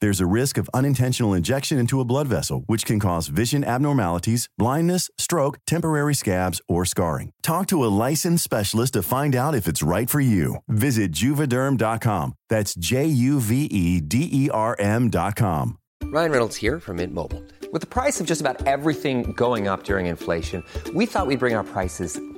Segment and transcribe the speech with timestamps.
[0.00, 4.48] There's a risk of unintentional injection into a blood vessel, which can cause vision abnormalities,
[4.58, 7.32] blindness, stroke, temporary scabs, or scarring.
[7.42, 10.56] Talk to a licensed specialist to find out if it's right for you.
[10.68, 12.34] Visit juvederm.com.
[12.48, 15.78] That's J U V E D E R M.com.
[16.04, 17.42] Ryan Reynolds here from Mint Mobile.
[17.72, 21.54] With the price of just about everything going up during inflation, we thought we'd bring
[21.54, 22.18] our prices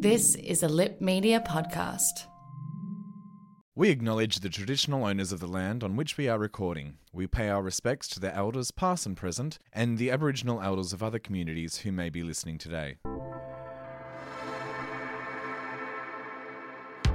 [0.00, 2.26] This is a Lipp Media podcast.
[3.74, 6.98] We acknowledge the traditional owners of the land on which we are recording.
[7.12, 11.02] We pay our respects to the elders, past and present, and the Aboriginal elders of
[11.02, 12.98] other communities who may be listening today.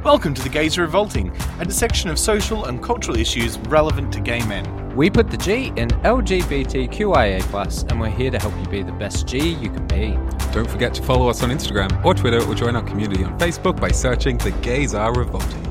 [0.04, 4.46] welcome to The Gays Revolting, a dissection of social and cultural issues relevant to gay
[4.48, 4.94] men.
[4.98, 9.28] We put the G in LGBTQIA, and we're here to help you be the best
[9.28, 10.18] G you can be.
[10.54, 13.82] Don't forget to follow us on Instagram or Twitter or join our community on Facebook
[13.82, 15.66] by searching The Gays Are Revolting.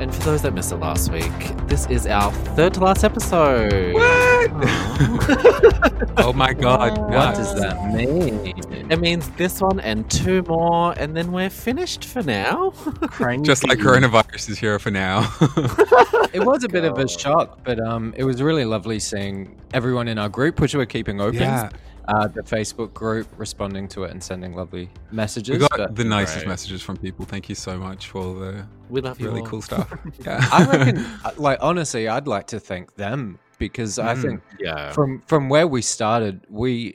[0.00, 1.30] And for those that missed it last week,
[1.68, 3.94] this is our third to last episode.
[3.94, 4.50] What?
[6.16, 6.98] oh my god.
[6.98, 7.38] What nuts.
[7.38, 8.90] does that mean?
[8.90, 12.72] It means this one and two more, and then we're finished for now.
[13.42, 15.32] Just like coronavirus is here for now.
[16.34, 20.08] It was a bit of a shock, but um, it was really lovely seeing everyone
[20.08, 21.42] in our group, which we're keeping open.
[21.42, 21.70] Yeah.
[22.06, 25.54] Uh, the Facebook group responding to it and sending lovely messages.
[25.54, 26.48] we got but- the nicest Great.
[26.48, 27.24] messages from people.
[27.24, 29.90] Thank you so much for the we love really cool stuff.
[30.24, 30.46] Yeah.
[30.52, 34.22] I reckon, uh, like honestly, I'd like to thank them because I Mm.
[34.22, 34.92] think Yeah.
[34.92, 36.94] from from where we started, we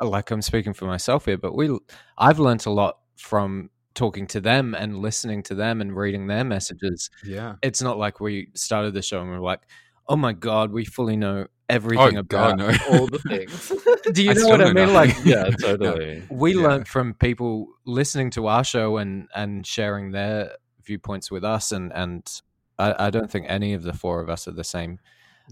[0.00, 1.74] uh, like I'm speaking for myself here, but we
[2.18, 6.44] I've learnt a lot from talking to them and listening to them and reading their
[6.44, 7.08] messages.
[7.24, 7.54] yeah.
[7.62, 9.60] It's not like we started the show and we're like,
[10.08, 12.66] oh my god, we fully know everything Oh, about God, no.
[12.98, 13.72] all the things.
[14.14, 14.74] Do you I know what I mean?
[14.74, 14.94] nothing.
[14.94, 16.22] Like, yeah, totally.
[16.30, 16.62] we Yeah.
[16.68, 20.52] learned from people listening to our show and and sharing their
[20.84, 22.22] viewpoints with us, and and
[22.78, 24.98] I, I don't think any of the four of us are the same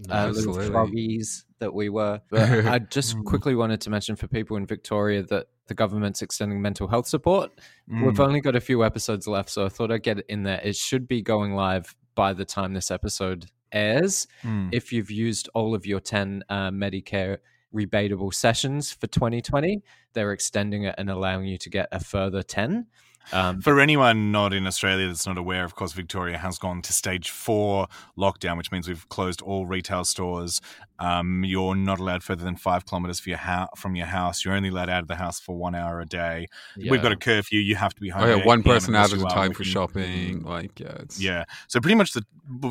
[0.09, 0.67] uh, little Absolutely.
[0.69, 2.21] froggies that we were.
[2.29, 3.25] But I just Mm.
[3.25, 7.51] quickly wanted to mention for people in Victoria that the government's extending mental health support.
[7.87, 8.19] We've Mm.
[8.19, 10.59] only got a few episodes left, so I thought I'd get it in there.
[10.63, 14.27] It should be going live by the time this episode airs.
[14.43, 14.69] Mm.
[14.71, 17.37] If you've used all of your 10 uh, Medicare
[17.73, 19.81] rebatable sessions for 2020,
[20.13, 22.87] they're extending it and allowing you to get a further 10.
[23.33, 26.91] Um, For anyone not in Australia that's not aware, of course, Victoria has gone to
[26.93, 27.87] stage four
[28.17, 30.59] lockdown, which means we've closed all retail stores.
[30.99, 34.43] Um, you're not allowed further than five kilometers for your hou- from your house.
[34.45, 36.47] You're only allowed out of the house for one hour a day.
[36.91, 37.59] We've got a curfew.
[37.59, 38.23] You have to be home.
[38.23, 40.43] Oh yeah, one person out at a time for shopping.
[40.43, 41.45] Like yeah, it's Yeah.
[41.67, 42.23] So pretty much the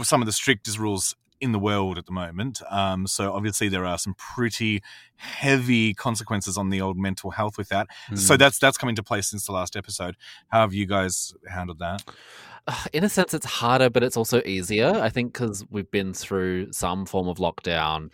[0.04, 2.60] some of the strictest rules in the world at the moment.
[2.70, 4.82] Um, so obviously there are some pretty
[5.16, 7.86] heavy consequences on the old mental health with that.
[8.14, 8.38] So Mm.
[8.38, 10.16] that's that's come into place since the last episode.
[10.48, 12.02] How have you guys handled that?
[12.92, 14.90] In a sense, it's harder, but it's also easier.
[14.90, 18.10] I think because we've been through some form of lockdown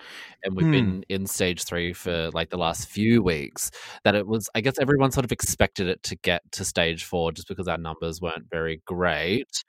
[0.46, 0.72] and we've Hmm.
[0.72, 3.70] been in stage three for like the last few weeks,
[4.04, 7.32] that it was, I guess everyone sort of expected it to get to stage four
[7.32, 9.64] just because our numbers weren't very great.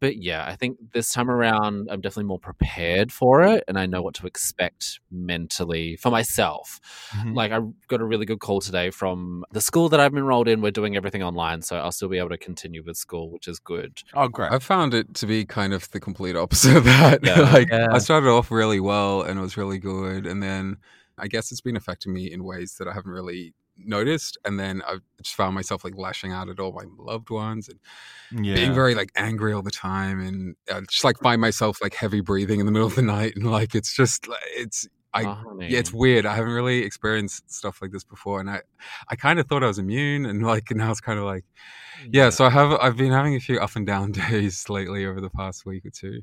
[0.00, 3.86] But yeah, I think this time around, I'm definitely more prepared for it and I
[3.86, 6.80] know what to expect mentally for myself.
[7.16, 7.34] Mhm.
[7.36, 10.48] Like, I got a really good call today from the school that I've been enrolled
[10.48, 10.60] in.
[10.62, 13.58] We're doing everything online, so I'll still be able to continue with school, which is
[13.58, 13.98] good.
[14.14, 14.52] Oh, great.
[14.52, 17.20] I found it to be kind of the complete opposite of that.
[17.30, 17.40] Yeah.
[17.52, 17.88] like Yeah.
[17.92, 20.76] I started off really well and it was really good, and then
[21.18, 24.38] I guess it's been affecting me in ways that I haven't really noticed.
[24.44, 27.78] And then I just found myself like lashing out at all my loved ones and
[28.44, 28.54] yeah.
[28.54, 32.20] being very like angry all the time, and I just like find myself like heavy
[32.20, 34.26] breathing in the middle of the night, and like it's just
[34.56, 36.26] it's I Oh, yeah, it's weird.
[36.26, 38.62] I haven't really experienced stuff like this before, and I
[39.08, 41.44] I kind of thought I was immune, and like now it's kind of like
[42.10, 42.30] yeah.
[42.30, 45.30] So I have I've been having a few up and down days lately over the
[45.30, 46.22] past week or two.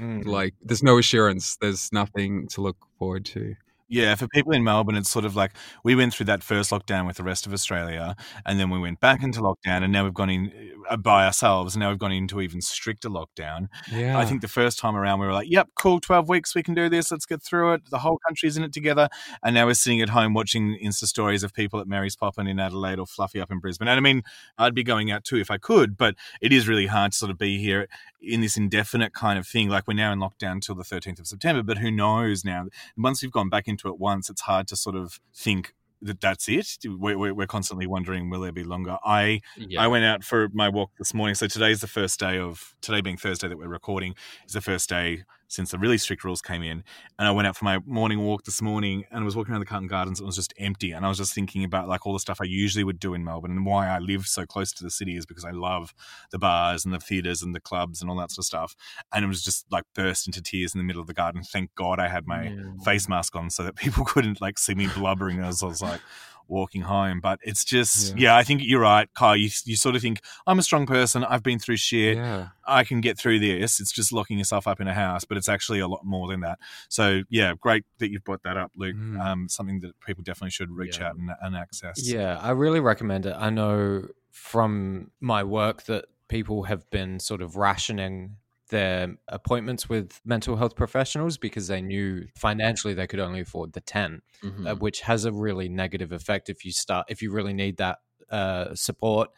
[0.00, 0.24] Mm.
[0.24, 1.56] Like there's no assurance.
[1.60, 3.54] There's nothing to look forward to.
[3.92, 5.52] Yeah, for people in Melbourne, it's sort of like
[5.84, 8.16] we went through that first lockdown with the rest of Australia,
[8.46, 10.50] and then we went back into lockdown, and now we've gone in
[10.88, 13.68] uh, by ourselves, and now we've gone into even stricter lockdown.
[13.90, 16.62] Yeah, I think the first time around we were like, "Yep, cool, twelve weeks, we
[16.62, 17.10] can do this.
[17.12, 17.90] Let's get through it.
[17.90, 19.10] The whole country's in it together."
[19.42, 22.58] And now we're sitting at home watching Insta stories of people at Mary's Poppin in
[22.58, 23.88] Adelaide or Fluffy up in Brisbane.
[23.88, 24.22] And I mean,
[24.56, 27.30] I'd be going out too if I could, but it is really hard to sort
[27.30, 27.88] of be here
[28.22, 29.68] in this indefinite kind of thing.
[29.68, 32.66] Like we're now in lockdown until the thirteenth of September, but who knows now?
[32.96, 35.74] Once we've gone back into it once, it's hard to sort of think
[36.04, 36.78] that that's it.
[36.84, 38.98] We're constantly wondering, will there be longer?
[39.04, 39.82] I Yeah.
[39.82, 41.36] I went out for my walk this morning.
[41.36, 44.14] So today's the first day of today being Thursday that we're recording
[44.46, 46.82] is the first day since the really strict rules came in.
[47.18, 49.60] And I went out for my morning walk this morning and I was walking around
[49.60, 50.18] the Carlton Gardens.
[50.18, 50.92] It was just empty.
[50.92, 53.22] And I was just thinking about like all the stuff I usually would do in
[53.22, 55.92] Melbourne and why I live so close to the city is because I love
[56.30, 58.74] the bars and the theatres and the clubs and all that sort of stuff.
[59.12, 61.42] And it was just like burst into tears in the middle of the garden.
[61.42, 62.72] Thank God I had my Yeah.
[62.82, 66.00] face mask on so that people couldn't like see me blubbering as I was like
[66.48, 67.20] walking home.
[67.20, 69.36] But it's just, yeah, I think you're right, Kyle.
[69.36, 71.24] You, you sort of think, I'm a strong person.
[71.24, 72.16] I've been through shit.
[72.16, 72.48] yeah.
[72.66, 73.80] I can get through this.
[73.80, 76.40] It's just locking yourself up in a house, but it's actually a lot more than
[76.40, 76.58] that.
[76.88, 78.94] So, yeah, great that you've brought that up, Luke.
[78.96, 79.20] Mm.
[79.20, 81.08] Um, something that people definitely should reach Yeah.
[81.08, 82.06] out and, and access.
[82.08, 83.34] Yeah, I really recommend it.
[83.36, 88.36] I know from my work that people have been sort of rationing
[88.72, 93.80] their appointments with mental health professionals because they knew financially they could only afford the
[93.80, 94.66] 10 Mhm.
[94.68, 97.98] uh, which has a really negative effect if you start if you really need that
[98.30, 99.28] uh, support.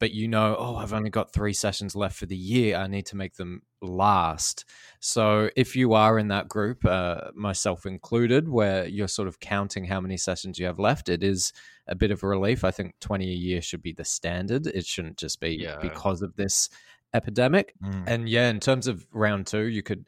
[0.00, 2.76] But you know oh i've only got three sessions left for the year.
[2.76, 4.64] I need to make them last.
[4.98, 9.84] So if you are in that group uh, myself included where you're sort of counting
[9.84, 11.52] how many sessions you have left it is
[11.86, 12.64] a bit of a relief.
[12.64, 14.66] I think 20 a year should be the standard.
[14.66, 15.78] It shouldn't just be Yeah.
[15.88, 16.70] because of this
[17.14, 18.04] epidemic Mm.
[18.06, 20.04] and yeah in terms of round two you could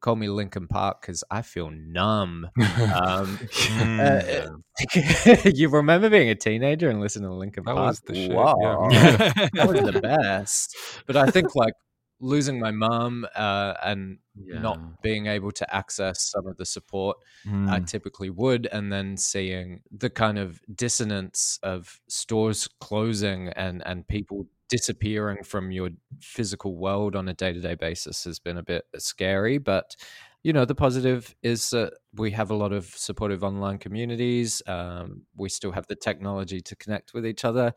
[0.00, 3.38] call me Linkin Park because i feel numb um,
[3.78, 4.50] Mm.
[5.44, 7.86] uh, you remember being a teenager and listening to Linkin That Park?
[7.88, 8.88] was the shit, Wow.
[8.90, 9.16] yeah.
[9.54, 10.76] that was the best.
[11.06, 11.74] But I think like
[12.20, 14.58] losing my mum uh, and Yeah.
[14.58, 17.16] not being able to access some of the support
[17.46, 17.86] I Mm.
[17.86, 24.46] typically would, and then seeing the kind of dissonance of stores closing and and people
[24.76, 25.90] disappearing from your
[26.20, 29.58] physical world on a day to day basis has been a bit scary.
[29.58, 29.96] But
[30.42, 34.62] you know, the positive is that we have a lot of supportive online communities.
[34.66, 37.72] Um, we still have the technology to connect with each other,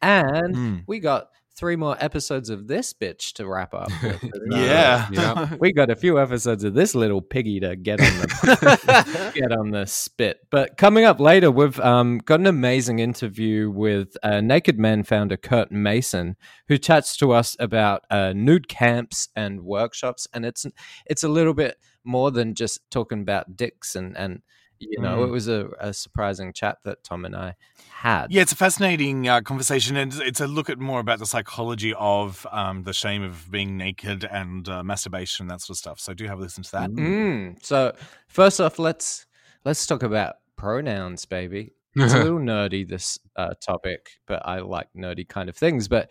[0.00, 0.86] and Mm.
[0.86, 3.90] we got three more episodes of this bitch to wrap up.
[4.02, 4.22] with.
[4.50, 5.08] Yeah.
[5.10, 5.54] Yeah.
[5.60, 9.70] we got a few episodes of this little piggy to get on the get on
[9.70, 10.40] the spit.
[10.50, 15.36] But coming up later, we've um, got an amazing interview with uh, Naked Man founder
[15.36, 16.36] Curt Mason,
[16.68, 20.66] who chats to us about uh, nude camps and workshops, and it's
[21.06, 24.42] it's a little bit more than just talking about dicks and and
[24.90, 25.28] you know Mm.
[25.28, 27.54] it was a, a surprising chat that Tom and I
[27.90, 28.32] had.
[28.32, 31.94] Yeah, it's a fascinating uh, conversation, and it's a look at more about the psychology
[31.94, 36.00] of um, the shame of being naked and uh, masturbation, that sort of stuff.
[36.00, 36.90] So do have a listen to that.
[36.90, 37.64] Mm.
[37.64, 37.94] So
[38.28, 39.26] first off, let's
[39.64, 41.72] let's talk about pronouns, baby.
[41.94, 45.88] It's a little nerdy this uh, topic, but I like nerdy kind of things.
[45.88, 46.10] But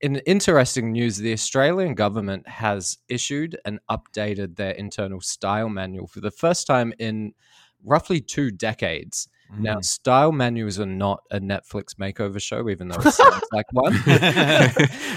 [0.00, 6.20] in interesting news, the Australian government has issued and updated their internal style manual for
[6.20, 7.32] the first time in
[7.84, 9.28] roughly two decades.
[9.58, 9.84] Now, Mm.
[9.84, 13.92] style manuals are not a Netflix makeover show, even though it sounds like one.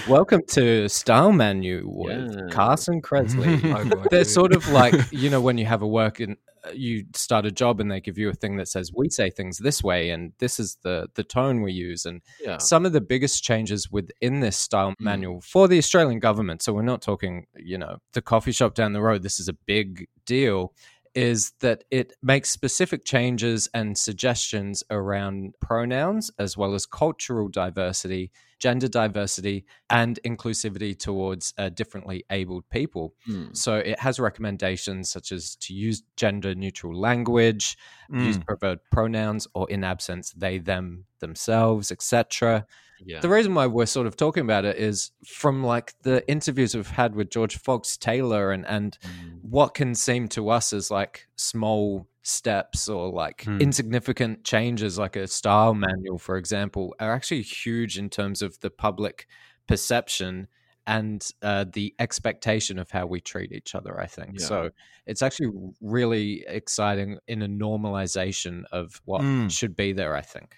[0.08, 2.46] Welcome to Style Manual with Yeah.
[2.50, 3.62] Carson Kressley.
[3.62, 7.04] Like They're sort of like you know when you have a work and uh, you
[7.14, 9.82] start a job and they give you a thing that says we say things this
[9.82, 12.58] way and this is the the tone we use and Yeah.
[12.58, 14.94] some of the biggest changes within this style Mm.
[15.00, 18.92] manual for the Australian government so we're not talking you know the coffee shop down
[18.92, 20.74] the road this is a big deal
[21.16, 28.30] is that it makes specific changes and suggestions around pronouns as well as cultural diversity,
[28.58, 33.14] gender diversity, and inclusivity towards uh, differently abled people.
[33.28, 33.56] Mm.
[33.56, 37.76] So it has recommendations such as to use gender neutral language,
[38.12, 38.46] use Mm.
[38.46, 42.66] preferred pronouns, or in absence, they, them, themselves, etc.
[43.04, 43.20] Yeah.
[43.20, 46.86] The reason why we're sort of talking about it is from like the interviews we've
[46.88, 49.38] had with George Fox Taylor and and Mm.
[49.42, 53.60] what can seem to us as like small steps or like Hmm.
[53.60, 58.70] insignificant changes like a style manual for example are actually huge in terms of the
[58.70, 59.28] public
[59.68, 60.48] perception
[60.86, 64.00] and uh, the expectation of how we treat each other.
[64.00, 64.46] I think Yeah.
[64.46, 64.70] so.
[65.06, 69.50] It's actually really exciting in a normalization of what Mm.
[69.50, 70.14] should be there.
[70.16, 70.56] I think.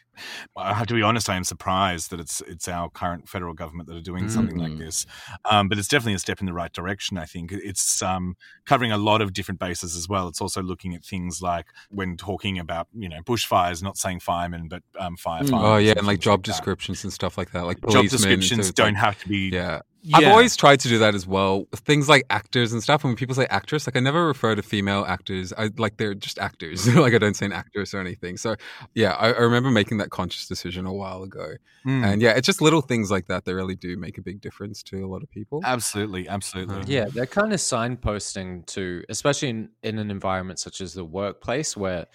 [0.56, 1.28] I have to be honest.
[1.30, 4.72] I am surprised that it's it's our current federal government that are doing something like
[4.72, 4.78] Mm.
[4.78, 5.06] this.
[5.48, 7.18] Um, but it's definitely a step in the right direction.
[7.18, 10.26] I think it's um, covering a lot of different bases as well.
[10.26, 14.66] It's also looking at things like when talking about you know bushfires, not saying firemen
[14.68, 15.50] but um, firefighters.
[15.52, 16.52] Oh yeah, and like job like that.
[16.52, 17.64] descriptions and stuff like that.
[17.64, 19.50] Like Job policemen, so descriptions don't like- have to be.
[19.50, 19.80] Yeah.
[20.02, 20.18] Yeah.
[20.18, 21.66] I've always tried to do that as well.
[21.74, 23.02] Things like actors and stuff.
[23.02, 25.52] And when people say actress, like I never refer to female actors.
[25.56, 26.86] I like they're just actors.
[26.94, 28.36] like I don't say an actress or anything.
[28.36, 28.56] So
[28.94, 31.54] yeah, I, I remember making that conscious decision a while ago.
[31.86, 32.04] Mm.
[32.04, 34.82] And yeah, it's just little things like that that really do make a big difference
[34.84, 35.60] to a lot of people.
[35.64, 36.92] Absolutely, absolutely.
[36.92, 41.76] Yeah, they're kind of signposting to, especially in, in an environment such as the workplace
[41.76, 42.06] where,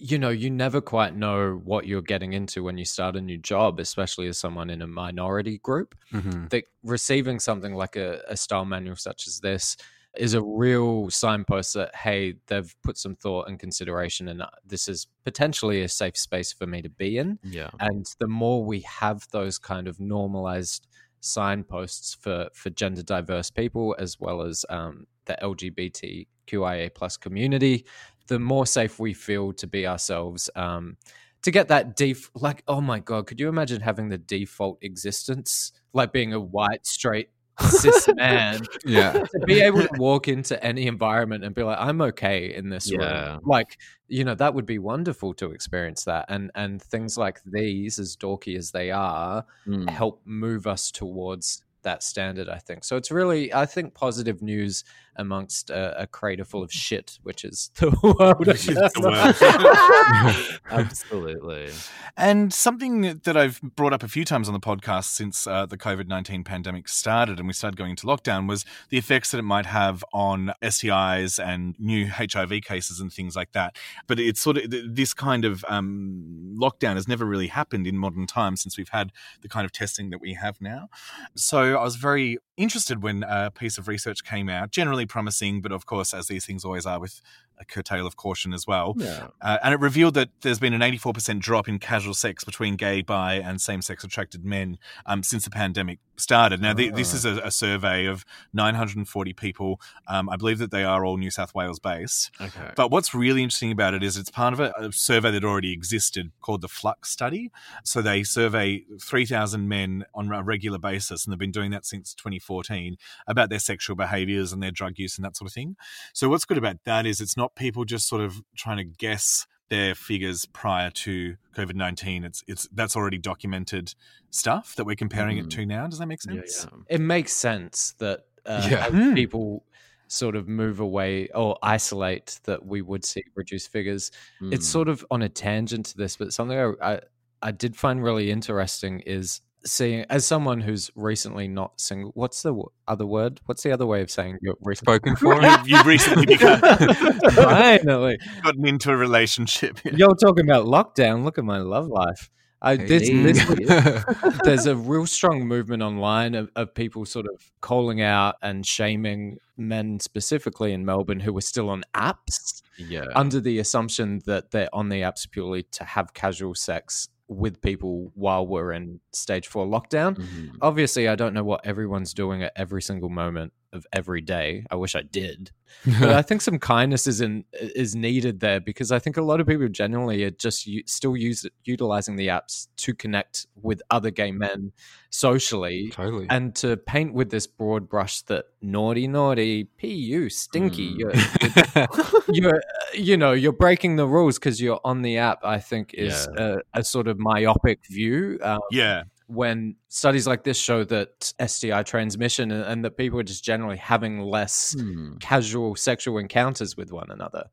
[0.00, 3.36] you know, you never quite know what you're getting into when you start a new
[3.36, 5.96] job, especially as someone in a minority group.
[6.12, 6.48] Mhm.
[6.50, 9.76] That receiving something like a, a style manual such as this
[10.16, 14.88] is a real signpost that, hey, they've put some thought and consideration, and uh, this
[14.88, 17.38] is potentially a safe space for me to be in.
[17.42, 17.70] Yeah.
[17.80, 20.86] And the more we have those kind of normalized
[21.20, 27.84] signposts for for gender diverse people as well as um, the LGBTQIA plus community,
[28.28, 30.48] the more safe we feel to be ourselves.
[30.54, 30.96] Um,
[31.42, 35.72] to get that def like oh my god, could you imagine having the default existence
[35.92, 37.30] like being a white straight
[37.70, 39.12] cis man Yeah.
[39.32, 42.90] to be able to walk into any environment and be like i'm okay in this
[42.92, 42.98] Yeah.
[43.34, 47.40] room like you know that would be wonderful to experience that and and things like
[47.44, 49.88] these as dorky as they are Mm.
[49.90, 54.84] help move us towards that standard i think so it's really i think positive news
[55.18, 58.92] amongst a, a crater full of shit which is the world, Which is guess.
[58.94, 61.70] the Absolutely.
[62.16, 65.76] And something that I've brought up a few times on the podcast since uh, the
[65.76, 69.42] COVID 19 pandemic started and we started going into lockdown was the effects that it
[69.42, 73.76] might have on STIs and new HIV cases and things like that.
[74.06, 78.26] But it's sort of this kind of um, lockdown has never really happened in modern
[78.26, 80.88] times since we've had the kind of testing that we have now.
[81.34, 85.72] So I was very interested when a piece of research came out, generally promising, but
[85.72, 87.22] of course, as these things always are, with
[87.60, 88.94] a curtail of caution as well.
[88.96, 89.28] Yeah.
[89.40, 93.02] Uh, and it revealed that there's been an 84% drop in casual sex between gay,
[93.02, 96.60] bi, and same sex attracted men um, since the pandemic started.
[96.60, 99.80] Now, th- this is a, a survey of 940 people.
[100.06, 102.30] Um, I believe that they are all New South Wales based.
[102.40, 102.72] Okay.
[102.76, 105.72] But what's really interesting about it is it's part of a, a survey that already
[105.72, 107.50] existed called the Flux Study.
[107.84, 112.14] So they survey 3,000 men on a regular basis, and they've been doing that since
[112.14, 112.96] 2014
[113.26, 115.76] about their sexual behaviors and their drug use and that sort of thing.
[116.12, 119.46] So what's good about that is it's not people just sort of trying to guess
[119.70, 122.24] their figures prior to COVID nineteen.
[122.24, 123.94] It's it's that's already documented
[124.30, 125.50] stuff that we're comparing it Mhm.
[125.50, 125.86] to now.
[125.86, 126.66] Does that make sense?
[126.70, 126.78] yeah.
[126.88, 128.86] it makes sense that uh, Yeah.
[128.86, 129.14] as Hmm.
[129.14, 129.64] people
[130.06, 134.70] sort of move away or isolate that we would see reduced figures it's Mm.
[134.72, 137.00] sort of on a tangent to this but something I, I
[137.42, 142.50] i did find really interesting is seeing as someone who's recently not single what's the
[142.50, 145.42] w- other word what's the other way of saying you're recently Spoken for.
[145.66, 146.60] You've recently become,
[147.32, 149.80] finally gotten into a relationship.
[149.84, 155.06] you're talking about lockdown look at my love life I, this, this, there's a real
[155.06, 160.84] strong movement online of, of people sort of calling out and shaming men specifically in
[160.84, 163.04] Melbourne who were still on apps yeah.
[163.14, 168.10] under the assumption that they're on the apps purely to have casual sex with people
[168.14, 170.16] while we're in stage four lockdown.
[170.16, 170.56] Mhm.
[170.62, 174.64] Obviously, I don't know what everyone's doing at every single moment of every day.
[174.70, 175.50] I wish I did.
[175.84, 179.40] But I think some kindness is in, is needed there because I think a lot
[179.40, 184.10] of people generally are just u- still use utilizing the apps to connect with other
[184.10, 184.72] gay men
[185.10, 186.26] socially totally.
[186.30, 190.98] and to paint with this broad brush that naughty naughty pu stinky Mm.
[190.98, 192.62] you're, you're
[192.94, 196.60] you know you're breaking the rules because you're on the app i think is a,
[196.74, 199.02] a sort of myopic view um, yeah.
[199.26, 203.76] when studies like this show that sti transmission and, and that people are just generally
[203.76, 205.16] having less Hmm.
[205.18, 207.44] casual sexual encounters with one another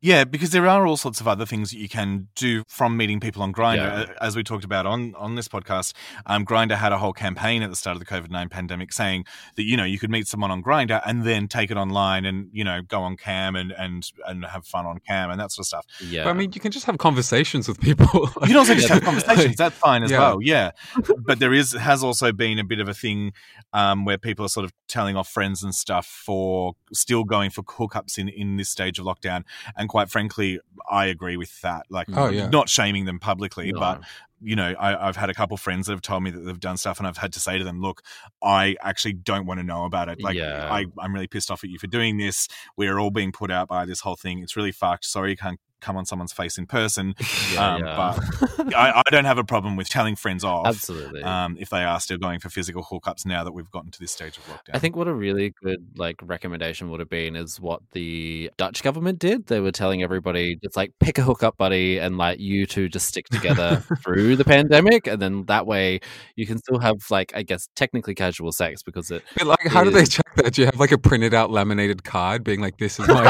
[0.00, 3.20] Yeah, because there are all sorts of other things that you can do from meeting
[3.20, 4.06] people on Grindr.
[4.08, 4.14] Yeah.
[4.20, 5.92] As we talked about on on this podcast,
[6.26, 9.24] um, Grindr had a whole campaign at the start of the COVID nine pandemic saying
[9.56, 12.48] that you know you could meet someone on Grindr and then take it online and
[12.52, 15.64] you know go on cam and and and have fun on cam and that sort
[15.64, 15.86] of stuff.
[16.00, 16.24] Yeah.
[16.24, 18.30] But I mean, you can just have conversations with people.
[18.42, 19.56] You can also just have conversations.
[19.56, 20.18] That's fine as Yeah.
[20.18, 20.38] well.
[20.42, 20.70] Yeah,
[21.18, 23.32] but there is has also been a bit of a thing
[23.72, 27.62] um, where people are sort of telling off friends and stuff for still going for
[27.62, 29.44] hookups in in this stage of lockdown.
[29.76, 31.86] And quite frankly, I agree with that.
[31.90, 32.48] Like, Oh, yeah.
[32.48, 33.80] not shaming them publicly, No.
[33.80, 34.00] but
[34.46, 36.76] you know, I, I've had a couple friends that have told me that they've done
[36.76, 38.02] stuff, and I've had to say to them, "Look,
[38.42, 40.20] I actually don't want to know about it.
[40.22, 40.68] Like, Yeah.
[40.70, 42.46] I, I'm really pissed off at you for doing this.
[42.76, 44.40] We're all being put out by this whole thing.
[44.40, 45.06] It's really fucked.
[45.06, 47.14] Sorry, you can't come on someone's face in person.
[47.52, 47.96] Yeah, um, yeah.
[47.96, 50.66] But I, I don't have a problem with telling friends off.
[50.66, 51.22] Absolutely.
[51.22, 54.12] Um, if they are still going for physical hookups now that we've gotten to this
[54.12, 54.74] stage of lockdown.
[54.74, 58.82] I think what a really good like recommendation would have been is what the Dutch
[58.82, 59.46] government did.
[59.46, 63.06] They were telling everybody just like pick a hookup buddy and like you two just
[63.06, 66.00] stick together through the pandemic, and then that way
[66.36, 69.22] you can still have like I guess technically casual sex because it.
[69.36, 70.54] But like, how do they check that?
[70.54, 73.24] Do you have like a printed out laminated card being like, "This is my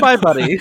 [0.00, 0.58] my buddy.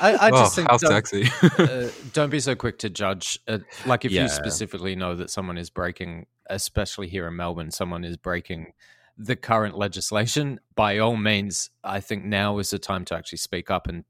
[0.00, 1.28] I, I Oh, just think how don't, sexy.
[1.58, 3.38] uh, don't be so quick to judge.
[3.48, 4.22] Uh, like if Yeah.
[4.22, 8.72] you specifically know that someone is breaking, especially here in Melbourne, someone is breaking
[9.18, 10.60] the current legislation.
[10.74, 13.86] By all means, I think now is the time to actually speak up.
[13.88, 14.04] And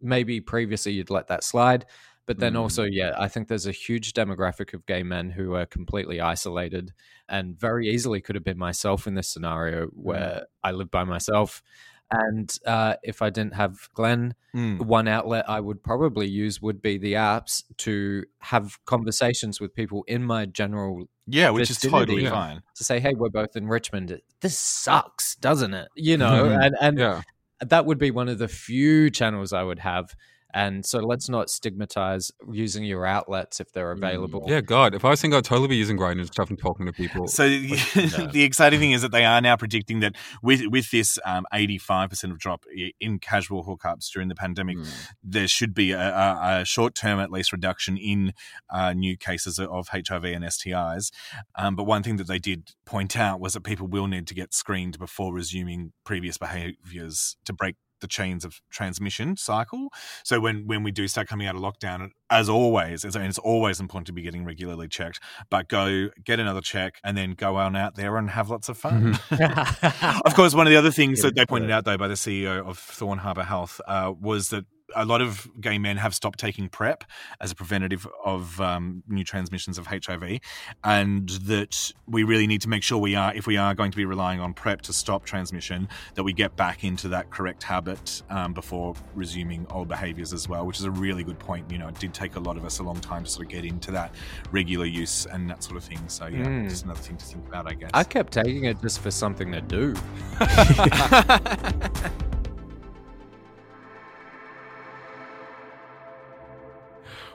[0.00, 1.86] maybe previously you'd let that slide.
[2.26, 2.60] But then Mm.
[2.60, 6.92] also, yeah, I think there's a huge demographic of gay men who are completely isolated
[7.26, 11.62] and very easily could have been myself in this scenario where I live by myself.
[12.10, 14.80] And uh, if I didn't have Glenn, Mm.
[14.86, 20.04] one outlet I would probably use would be the apps to have conversations with people
[20.08, 22.62] in my general yeah, which is totally fine.
[22.76, 24.18] to say, "Hey, we're both in Richmond.
[24.40, 26.64] This sucks, doesn't it?" You know, Mhm.
[26.66, 27.22] and and yeah.
[27.60, 30.14] that would be one of the few channels I would have.
[30.54, 34.44] And so let's not stigmatize using your outlets if they're available.
[34.46, 34.94] Yeah, God.
[34.94, 37.28] If I was single, I'd totally be using Grindr and stuff and talking to people.
[37.28, 41.44] So the exciting thing is that they are now predicting that with with this um,
[41.52, 42.64] 85% of drop
[42.98, 44.78] in casual hookups during the pandemic,
[45.22, 48.32] there should be a, a, a short term at least reduction in
[48.70, 51.10] uh, new cases of HIV and STIs.
[51.56, 54.34] Um, but one thing that they did point out was that people will need to
[54.34, 59.88] get screened before resuming previous behaviours to break the chains of transmission cycle.
[60.24, 63.80] So when when we do start coming out of lockdown, as always, it's, it's always
[63.80, 65.20] important to be getting regularly checked.
[65.50, 68.76] But go get another check and then go on out there and have lots of
[68.76, 69.18] fun.
[70.24, 72.66] of course, one of the other things that they pointed out, though, by the CEO
[72.66, 76.68] of Thorn Harbour Health uh, was that a lot of gay men have stopped taking
[76.68, 77.04] PrEP
[77.40, 80.38] as a preventative of um, new transmissions of HIV,
[80.84, 83.96] and that we really need to make sure we are, if we are going to
[83.96, 88.22] be relying on PrEP to stop transmission, that we get back into that correct habit
[88.30, 91.70] um, before resuming old behaviours as well, which is a really good point.
[91.70, 93.52] You know, it did take a lot of us a long time to sort of
[93.52, 94.14] get into that
[94.52, 96.00] regular use and that sort of thing.
[96.08, 96.68] So yeah, Mm.
[96.68, 97.90] just another thing to think about, I guess.
[97.92, 99.94] I kept taking it just for something to do.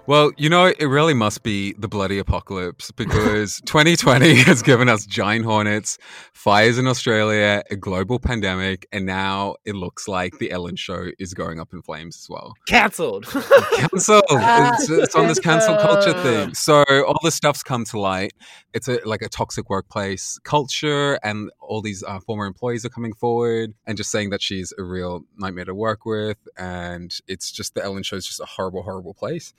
[0.06, 5.06] Well, you know, it really must be the bloody apocalypse because 2020 has given us
[5.06, 5.98] giant hornets,
[6.34, 11.34] fires in Australia, a global pandemic, and now it looks like the Ellen show is
[11.34, 12.54] going up in flames as well.
[12.68, 13.26] Cancelled.
[13.76, 14.26] Cancelled.
[14.28, 16.54] it's, ah, it's on this cancel culture thing.
[16.54, 18.34] So all this stuff's come to light.
[18.74, 23.14] It's a like a toxic workplace culture, and all these uh, former employees are coming
[23.14, 27.74] forward and just saying that she's a real nightmare to work with, and it's just
[27.76, 29.54] the Ellen show is just a horrible, horrible place.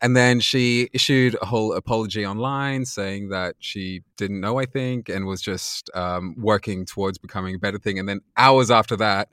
[0.00, 5.08] And then she issued a whole apology online saying that she didn't know, I think,
[5.08, 7.98] and was just um, working towards becoming a better thing.
[7.98, 9.28] And then hours after that,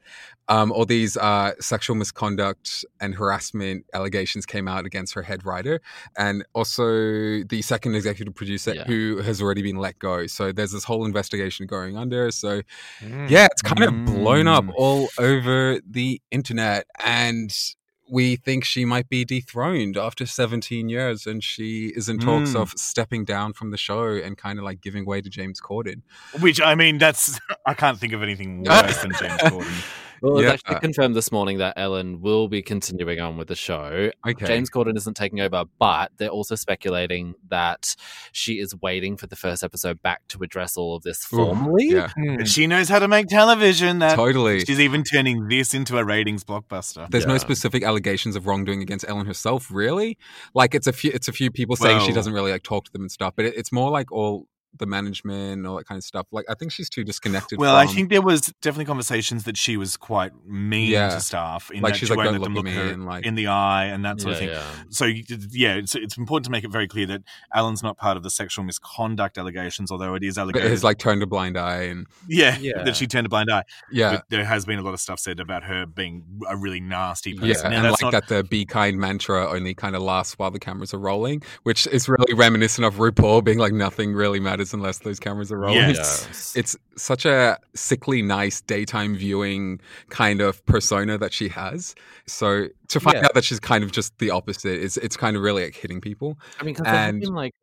[0.47, 5.79] um, all these uh, sexual misconduct and harassment allegations came out against her head writer
[6.17, 6.83] and also
[7.43, 8.83] the second executive producer Yeah.
[8.85, 10.27] who has already been let go.
[10.27, 12.31] So there's this whole investigation going under.
[12.31, 12.61] So
[13.01, 13.29] Mm.
[13.29, 14.73] yeah, it's kind of blown up Mm.
[14.75, 16.85] all over the internet.
[17.03, 17.53] And
[18.11, 21.25] we think she might be dethroned after 17 years.
[21.25, 22.61] And she is in talks Mm.
[22.61, 26.01] of stepping down from the show and kind of like giving way to James Corden.
[26.41, 29.85] Which I mean, that's I can't think of anything worse than James Corden.
[30.21, 30.53] Well, it's Yeah.
[30.53, 34.11] actually confirmed this morning that Ellen will be continuing on with the show.
[34.27, 34.45] Okay.
[34.45, 37.95] James Corden isn't taking over, but they're also speculating that
[38.31, 41.87] she is waiting for the first episode back to address all of this Ooh, formally.
[41.89, 42.43] Yeah, But hmm.
[42.43, 43.99] she knows how to make television.
[43.99, 44.59] That totally.
[44.63, 47.09] she's even turning this into a ratings blockbuster.
[47.09, 50.17] There's no specific allegations of wrongdoing against Ellen herself, really.
[50.53, 52.91] Like it's a few, it's a few people saying she doesn't really like talk to
[52.91, 55.97] them and stuff, but it, it's more like all the management and all that kind
[55.97, 56.27] of stuff.
[56.31, 57.59] Like I think she's too disconnected.
[57.59, 61.09] Well, I think there was definitely conversations that she was quite mean Yeah.
[61.09, 61.69] to staff.
[61.71, 62.93] In Like that she's she like, won't "Don't let them look look at me," her
[62.93, 64.49] and, like- in the eye and that sort of thing.
[64.49, 64.63] yeah.
[64.89, 67.21] So yeah, it's, it's important to make it very clear that
[67.53, 70.71] Alan's not part of the sexual misconduct allegations, although it is but allegations.
[70.71, 72.83] it's like turned a blind eye and yeah, Yeah.
[72.83, 73.63] that she turned a blind eye.
[73.91, 74.11] yeah.
[74.17, 77.33] But there has been a lot of stuff said about her being a really nasty
[77.33, 77.71] person.
[77.71, 80.51] Yeah, and that's like not- that the be kind mantra only kind of lasts while
[80.51, 84.60] the cameras are rolling, which is really reminiscent of RuPaul being like nothing really matters
[84.61, 85.77] matters unless those cameras are rolling.
[85.77, 86.27] Yes.
[86.29, 91.95] It's, it's such a sickly nice daytime viewing kind of persona that she has.
[92.27, 93.25] So to find Yeah.
[93.25, 96.01] out that she's kind of just the opposite, it's it's kind of really like hitting
[96.01, 96.37] people.
[96.59, 97.53] I mean, because there have And- been like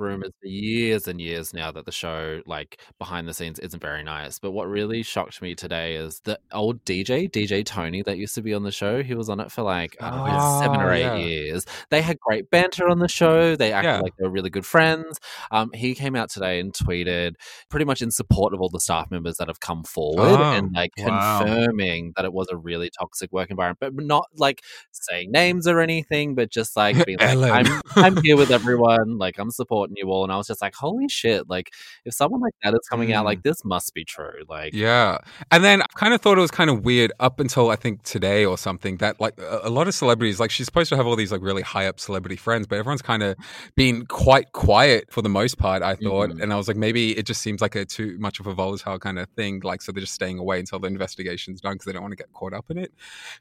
[0.00, 4.02] rumors for years and years now that the show, like behind the scenes, isn't very
[4.02, 4.38] nice.
[4.38, 8.42] But what really shocked me today is the old DJ, DJ Tony, that used to
[8.42, 9.02] be on the show.
[9.02, 11.16] He was on it for like don't know, seven or eight yeah.
[11.16, 11.66] years.
[11.90, 13.56] They had great banter on the show.
[13.56, 14.00] They acted Yeah.
[14.00, 15.18] like they were really good friends.
[15.50, 17.34] Um, he came out today and tweeted
[17.70, 20.72] pretty much in support of all the staff members that have come forward Oh, and
[20.74, 21.40] like wow.
[21.44, 25.80] confirming that it was a really toxic work environment, but not like saying names or
[25.80, 30.08] anything, but just like being like, I'm I'm here with everyone, like I'm supporting you
[30.08, 30.24] all.
[30.24, 31.72] And I was just like, holy shit, like
[32.04, 34.42] if someone like that is coming out, like this must be true.
[34.48, 35.18] Like Yeah.
[35.50, 38.02] And then I kind of thought it was kind of weird up until I think
[38.02, 41.16] today or something that like a, lot of celebrities, like she's supposed to have all
[41.16, 43.36] these like really high up celebrity friends, but everyone's kind of
[43.76, 46.30] been quite quiet for the most part, I thought.
[46.30, 46.42] Mhm.
[46.42, 48.98] And I was like, maybe it just seems like a too much of a volatile
[48.98, 49.60] kind of thing.
[49.64, 52.16] Like, so they're just staying away until the investigation's done because they don't want to
[52.16, 52.92] get caught up in it.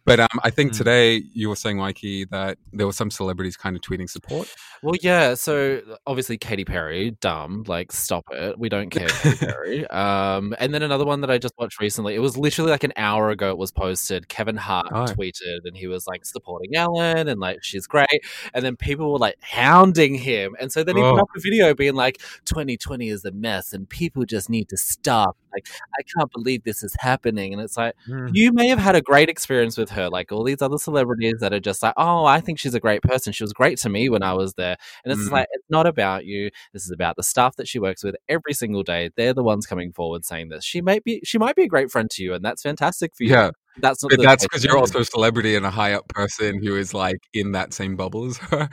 [0.06, 0.78] But um, I think Mm.
[0.78, 4.48] today you were saying, Mikey, that there were some celebrities kind of tweeting support.
[4.82, 5.34] Well, yeah.
[5.36, 7.64] So obviously, Katy Perry, dumb.
[7.68, 8.58] Like, stop it.
[8.58, 9.88] We don't care, Katy Perry.
[9.88, 12.16] Um, and then another one that I just watched recently.
[12.16, 13.50] It was literally like an hour ago.
[13.50, 14.28] It was posted.
[14.30, 15.06] Kevin Hart Oh.
[15.06, 18.08] tweeted, and he was like supporting Ellen, and like she's great.
[18.54, 21.22] And then people were like hounding him, and so then he put Oh.
[21.22, 25.38] up a video being like, "2020 is a mess, and people just need to stop."
[25.54, 25.68] Like,
[26.00, 27.54] I can't believe this is happening.
[27.54, 27.96] And it's like,
[28.32, 31.54] you may have had a great experience with her, like all these other celebrities that
[31.54, 33.34] are just like, oh, I think she's a great person.
[33.34, 34.78] She was great to me when I was there.
[35.04, 35.32] And it's Mm.
[35.32, 36.50] like, it's not about you.
[36.74, 39.12] This is about the staff that she works with every single day.
[39.16, 40.64] They're the ones coming forward saying this.
[40.64, 43.24] She might be, she might be a great friend to you, and that's fantastic for
[43.24, 43.32] you.
[43.32, 43.52] Yeah.
[43.78, 46.76] That's not But that's because you're also a celebrity and a high up person who
[46.76, 48.70] is like in that same bubble as her.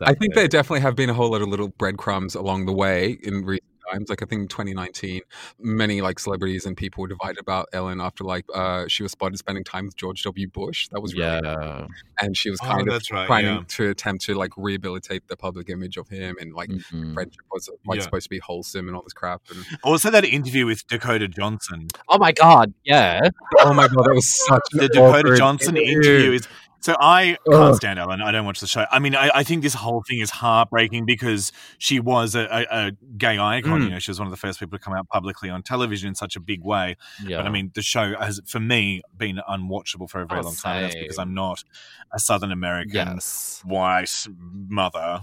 [0.00, 3.18] I think there definitely have been a whole lot of little breadcrumbs along the way
[3.22, 4.08] in recent times.
[4.08, 5.20] Like I think in 2019,
[5.58, 9.38] many like celebrities and people were divided about Ellen after like uh, she was spotted
[9.38, 10.48] spending time with George W.
[10.48, 10.88] Bush.
[10.92, 11.86] That was really yeah.
[12.20, 13.60] and she was Oh, kind of right, trying yeah.
[13.68, 17.14] to attempt to like rehabilitate the public image of him and like Mhm.
[17.14, 18.04] friendship was like Yeah.
[18.04, 19.42] supposed to be wholesome and all this crap.
[19.50, 21.88] And Also, that interview with Dakota Johnson.
[22.08, 22.72] Oh my God.
[22.84, 23.20] Yeah.
[23.60, 25.98] oh my god, that was such The Dakota Johnson interview.
[26.12, 26.48] interview is.
[26.84, 27.74] So I can't Ugh.
[27.76, 28.20] stand Ellen.
[28.20, 28.84] I don't watch the show.
[28.92, 32.66] I mean, I, I think this whole thing is heartbreaking because she was a, a,
[32.88, 33.80] a gay icon.
[33.80, 33.84] Mm.
[33.84, 36.08] You know, she was one of the first people to come out publicly on television
[36.10, 36.98] in such a big way.
[37.24, 37.38] Yeah.
[37.38, 40.56] But I mean, the show has, for me, been unwatchable for a very Oh, long
[40.56, 40.82] time.
[40.82, 41.18] That's because.
[41.18, 41.64] I'm not
[42.12, 43.62] a Southern American yes.
[43.64, 44.26] white
[44.68, 45.22] mother.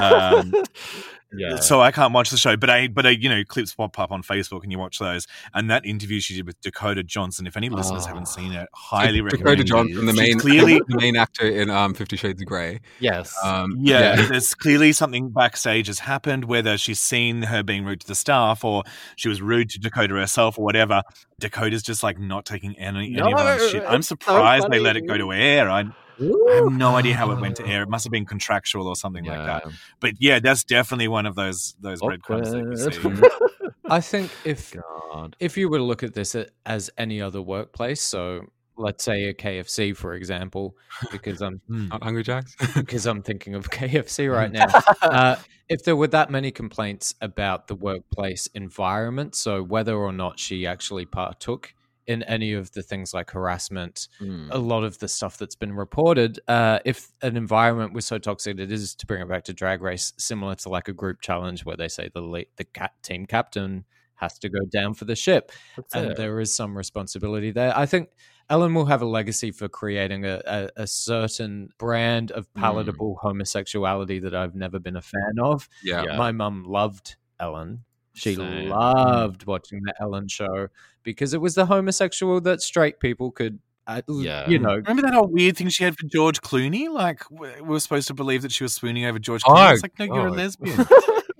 [0.00, 0.54] Um,
[1.36, 1.56] yeah.
[1.56, 4.10] So I can't watch the show, but I, but I, you know, clips pop up
[4.12, 5.26] on Facebook and you watch those.
[5.52, 8.08] And that interview she did with Dakota Johnson, if any listeners Oh.
[8.08, 9.66] haven't seen it, highly Dakota recommend.
[9.66, 12.80] Johnson, the main clearly, the main actor in um, Fifty Shades of Grey.
[13.00, 13.34] yes.
[13.42, 18.06] Um, yeah, there's clearly something backstage has happened, whether she's seen her being rude to
[18.06, 18.84] the staff or
[19.16, 21.02] she was rude to Dakota herself or whatever.
[21.40, 23.84] Dakota's just like not taking any, any of that shit.
[23.86, 25.68] I'm it's so surprised they let it go to air.
[25.68, 25.84] I,
[26.20, 27.82] I have no idea how it went to air.
[27.82, 29.64] It must have been contractual or something like that.
[30.00, 33.70] But yeah, that's definitely one of those those breadcrumbs that you see.
[33.86, 34.74] I think if
[35.12, 35.36] God.
[35.40, 39.34] if you were to look at this as any other workplace, so let's say a
[39.34, 40.76] KFC, for example,
[41.12, 42.54] because I'm Not Hungry Jacks.
[42.74, 44.66] because I'm thinking of KFC right now.
[45.02, 45.36] uh,
[45.68, 50.66] if there were that many complaints about the workplace environment, so whether or not she
[50.66, 51.72] actually partook
[52.06, 54.48] in any of the things like harassment, Mm.
[54.50, 58.58] a lot of the stuff that's been reported, uh, if an environment was so toxic,
[58.58, 61.64] it is to bring it back to Drag Race, similar to like a group challenge
[61.64, 65.16] where they say the le- the cat team captain has to go down for the
[65.16, 66.16] ship, That's and it.
[66.18, 67.72] there is some responsibility there.
[67.76, 68.10] I think
[68.54, 72.60] Ellen will have a legacy for creating a, a, a certain brand of Mm.
[72.60, 75.68] palatable homosexuality that I've never been a fan of.
[75.82, 76.04] yeah.
[76.04, 76.16] Yeah.
[76.16, 77.82] My mum loved Ellen.
[78.12, 78.68] She Same.
[78.68, 80.68] loved watching the Ellen show
[81.02, 84.48] because it was the homosexual that straight people could, uh, Yeah.
[84.48, 86.88] you know, Remember that whole weird thing she had for George Clooney?
[86.88, 89.68] Like we we were supposed to believe that she was swooning over George Clooney.
[89.70, 90.76] Oh, it's like, no, you're a lesbian.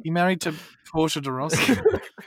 [0.05, 0.55] you married to
[0.93, 1.75] Portia de Rossi.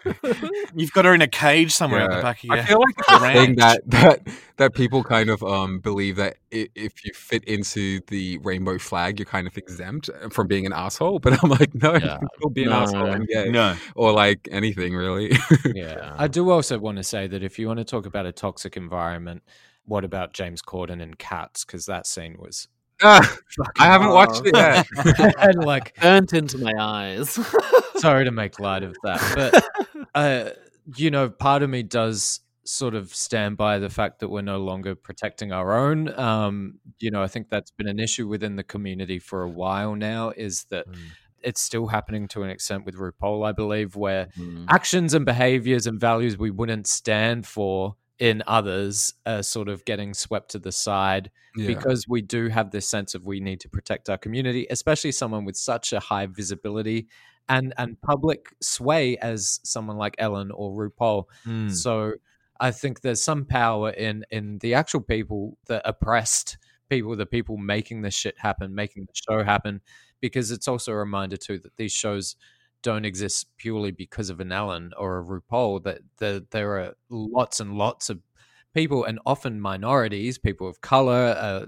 [0.75, 2.95] You've got her in a cage somewhere at the back of your I feel like
[2.97, 7.13] it's a thing that that that people kind of um believe that i- if you
[7.13, 11.19] fit into the rainbow flag, you're kind of exempt from being an asshole.
[11.19, 12.17] But I'm like, no, you Yeah.
[12.17, 12.75] can still be an No.
[12.77, 13.75] asshole and gay, No.
[13.95, 15.31] or like anything really.
[15.73, 16.13] Yeah.
[16.17, 18.75] I do also want to say that if you want to talk about a toxic
[18.75, 19.43] environment,
[19.85, 21.63] what about James Corden and Cats?
[21.63, 22.67] Because that scene was.
[23.03, 23.37] Ah,
[23.79, 24.87] I haven't watched it yet.
[25.39, 27.37] and like, Burnt into my eyes.
[27.97, 30.49] sorry to make light of that, but uh,
[30.95, 34.57] you know, part of me does sort of stand by the fact that we're no
[34.57, 36.17] longer protecting our own.
[36.19, 39.95] Um, you know, I think that's been an issue within the community for a while
[39.95, 40.31] now.
[40.35, 40.85] Is that
[41.41, 44.65] it's still happening to an extent with RuPaul, I believe, where Mm.
[44.69, 50.13] actions and behaviors and values we wouldn't stand for in others are sort of getting
[50.13, 51.67] swept to the side Yeah.
[51.67, 55.45] because we do have this sense of we need to protect our community, especially someone
[55.45, 57.07] with such a high visibility
[57.49, 61.25] and and public sway as someone like Ellen or RuPaul.
[61.45, 61.71] Mm.
[61.71, 62.13] So
[62.59, 66.57] I think there's some power in in the actual people, the oppressed
[66.89, 69.81] people, the people making this shit happen, making the show happen,
[70.21, 72.35] because it's also a reminder too that these shows
[72.83, 75.83] don't exist purely because of an Ellen or a RuPaul.
[75.83, 78.19] That the, there are lots and lots of
[78.73, 81.65] people, and often minorities, people of color, uh,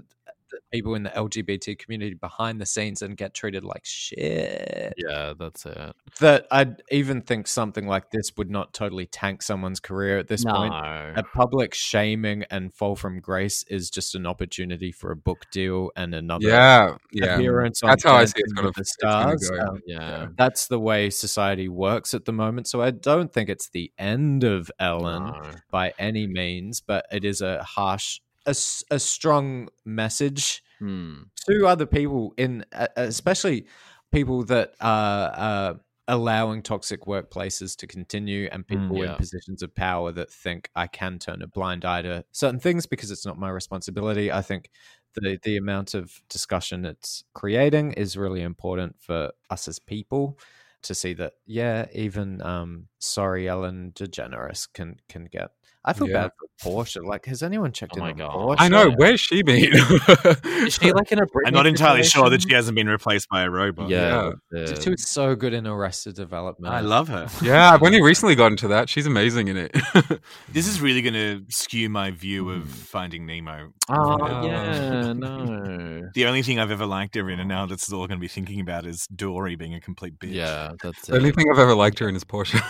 [0.72, 5.66] people in the LGBT community behind the scenes, and get treated like shit Yeah, that's
[5.66, 5.94] it.
[6.20, 10.44] that I'd even think something like this would not totally tank someone's career at this
[10.44, 10.72] point.
[10.74, 15.90] A public shaming and fall from grace is just an opportunity for a book deal
[15.96, 17.34] and another Yeah, yeah.
[17.36, 17.80] appearance.
[17.82, 19.48] That's on how I see it's gonna- with the stars.
[19.50, 19.58] go.
[19.60, 20.28] Um, Yeah.
[20.36, 22.66] that's the way society works at the moment.
[22.68, 25.50] So I don't think it's the end of Ellen No.
[25.70, 28.54] by any means, but it is a harsh, a,
[28.90, 31.24] a strong message Hmm.
[31.46, 33.66] to other people in uh, especially
[34.12, 35.74] people that are uh,
[36.08, 39.16] allowing toxic workplaces to continue and people in yeah.
[39.16, 43.10] positions of power that think i can turn a blind eye to certain things because
[43.10, 44.70] it's not my responsibility i think
[45.16, 50.38] the, the amount of discussion it's creating is really important for us as people
[50.82, 55.50] to see that yeah even um sorry ellen degeneres can can get
[55.82, 56.24] i feel Yeah.
[56.24, 57.00] bad for Portia.
[57.02, 58.32] Like, has anyone checked Oh in my on God.
[58.32, 58.62] Portia?
[58.64, 58.90] I know.
[58.96, 59.72] Where's she been?
[59.72, 63.30] Is she like in a Britney I'm not entirely sure that she hasn't been replaced
[63.30, 63.88] by a robot.
[63.88, 64.32] Yeah.
[64.52, 66.72] She that's she was so good in Arrested Development.
[66.74, 67.28] I love her.
[67.42, 68.90] yeah, I've only recently got into that.
[68.90, 69.76] She's amazing in it.
[70.52, 72.68] This is really going to skew my view of hmm.
[72.68, 73.72] Finding Nemo.
[73.88, 76.08] Oh, yeah, no.
[76.12, 78.20] The only thing I've ever liked her in, and now that's all I'm going to
[78.20, 80.32] be thinking about, is Dory being a complete bitch.
[80.32, 82.60] Yeah, that's the only thing I've ever liked her in is Portia.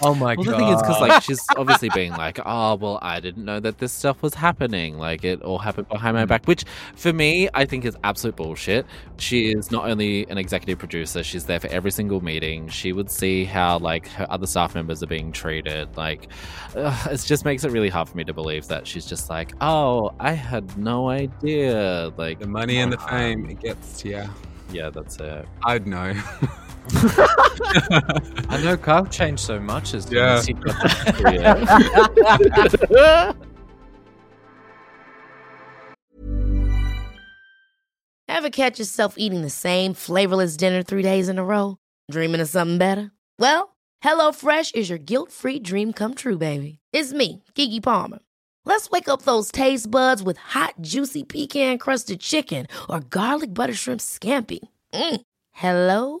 [0.00, 0.52] Oh my Well, god!
[0.54, 3.78] the thing is, because like she's obviously being like, "Oh, well, I didn't know that
[3.78, 4.98] this stuff was happening.
[4.98, 6.64] Like, it all happened behind my back." Which,
[6.96, 8.86] for me, I think is absolute bullshit.
[9.18, 12.68] She is not only an executive producer; she's there for every single meeting.
[12.68, 15.96] She would see how like her other staff members are being treated.
[15.96, 16.28] Like,
[16.76, 19.52] ugh, it just makes it really hard for me to believe that she's just like,
[19.60, 24.28] "Oh, I had no idea." Like the money and the fame, it gets yeah.
[24.70, 25.46] Yeah, that's it.
[25.64, 26.14] I'd know.
[26.94, 30.42] I know Kyle changed so much as Yeah.
[30.42, 33.32] he got Yeah.
[38.28, 41.76] Ever catch yourself eating the same flavorless dinner three days in a row?
[42.10, 43.10] Dreaming of something better?
[43.38, 43.74] Well,
[44.04, 46.78] HelloFresh is your guilt free dream come true, baby.
[46.92, 48.20] It's me, Keke Palmer.
[48.64, 53.74] Let's wake up those taste buds with hot, juicy pecan crusted chicken or garlic butter
[53.74, 54.60] shrimp scampi.
[54.92, 55.20] Mm.
[55.52, 56.20] Hello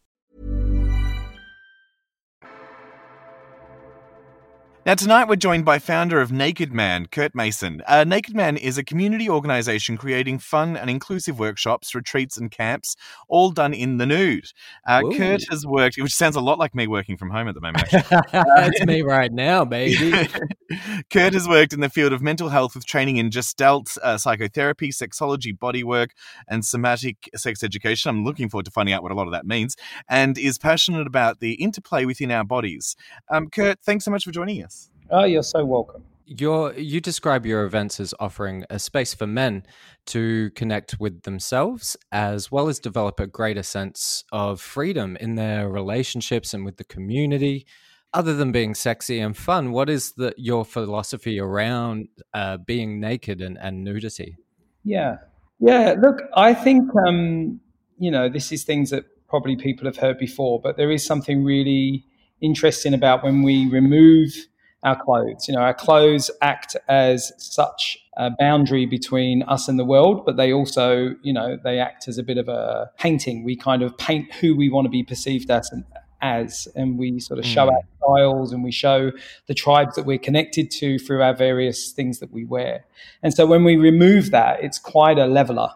[4.83, 7.83] Now, tonight we're joined by founder of Naked Man, Curt Mason.
[7.85, 12.95] Uh, Naked Man is a community organization creating fun and inclusive workshops, retreats, and camps,
[13.27, 14.51] all done in the nude.
[14.87, 17.61] Uh, Curt has worked, which sounds a lot like me working from home at the
[17.61, 17.89] moment.
[18.31, 20.27] That's me right now, baby.
[21.11, 24.89] Curt has worked in the field of mental health with training in gestalt uh, psychotherapy,
[24.89, 26.09] sexology, bodywork,
[26.47, 28.09] and somatic sex education.
[28.09, 29.75] I'm looking forward to finding out what a lot of that means,
[30.09, 32.95] and is passionate about the interplay within our bodies.
[33.29, 34.70] Um, Curt, thanks so much for joining us.
[35.11, 36.05] Oh, you're so welcome.
[36.25, 39.65] Your you describe your events as offering a space for men
[40.05, 45.69] to connect with themselves as well as develop a greater sense of freedom in their
[45.69, 47.65] relationships and with the community.
[48.13, 53.41] Other than being sexy and fun, what is the your philosophy around uh, being naked
[53.41, 54.37] and, and nudity?
[54.85, 55.17] Yeah,
[55.59, 55.95] yeah.
[56.01, 57.59] Look, I think um,
[57.97, 61.43] you know this is things that probably people have heard before, but there is something
[61.43, 62.05] really
[62.39, 64.33] interesting about when we remove
[64.83, 65.47] our clothes.
[65.47, 70.37] You know, our clothes act as such a boundary between us and the world, but
[70.37, 73.43] they also, you know, they act as a bit of a painting.
[73.43, 75.85] We kind of paint who we want to be perceived as and
[76.21, 77.71] as, and we sort of show mm.
[77.71, 79.11] our styles and we show
[79.47, 82.85] the tribes that we're connected to through our various things that we wear.
[83.23, 85.69] And so when we remove that, it's quite a leveler.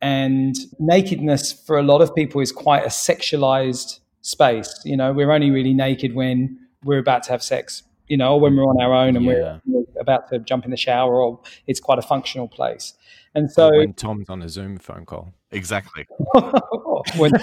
[0.00, 4.80] And nakedness for a lot of people is quite a sexualized space.
[4.84, 8.56] You know, we're only really naked when we're about to have sex you know, when
[8.56, 9.58] we're on our own and yeah.
[9.64, 12.94] we're, about to jump in the shower, or it's quite a functional place.
[13.34, 16.06] And so, when Tom's on a Zoom phone call, exactly.
[17.16, 17.32] when,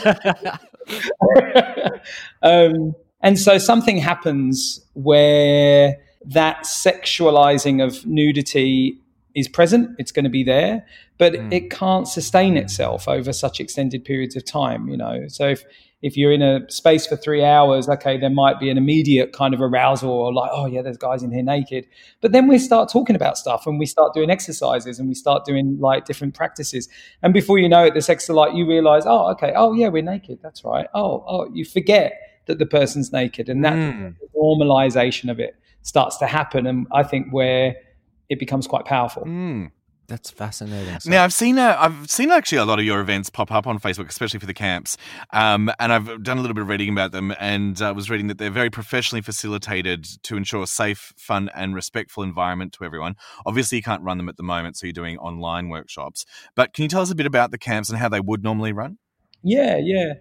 [2.42, 9.00] um, and so something happens where that sexualizing of nudity
[9.34, 9.96] is present.
[10.00, 10.86] It's going to be there,
[11.18, 11.54] but mm.
[11.54, 14.90] it can't sustain itself over such extended periods of time.
[14.90, 15.64] You know, so if
[16.02, 19.54] if you're in a space for three hours, okay, there might be an immediate kind
[19.54, 21.88] of arousal or like, oh yeah, there's guys in here naked.
[22.22, 25.44] But then we start talking about stuff and we start doing exercises and we start
[25.44, 26.88] doing like different practices.
[27.24, 30.04] And before you know it, the sex like you realize, oh, okay, oh yeah, we're
[30.04, 30.40] naked.
[30.44, 30.88] That's right.
[30.94, 32.14] Oh, oh, you forget
[32.46, 34.16] that the person's naked, and that mm.
[34.36, 36.66] normalization of it starts to happen.
[36.66, 37.76] And I think where
[38.30, 39.24] it becomes quite powerful.
[39.24, 39.72] Mm.
[40.08, 41.02] That's fascinating.
[41.02, 41.10] So.
[41.10, 43.78] Now I've seen uh, I've seen actually a lot of your events pop up on
[43.78, 44.96] Facebook, especially for the camps,
[45.32, 48.28] um, and I've done a little bit of reading about them, and uh, was reading
[48.28, 53.16] that they're very professionally facilitated to ensure a safe, fun, and respectful environment to everyone.
[53.46, 56.26] Obviously, you can't run them at the moment, so you're doing online workshops.
[56.56, 58.72] But can you tell us a bit about the camps and how they would normally
[58.72, 59.00] run?
[59.44, 60.14] Yeah, yeah.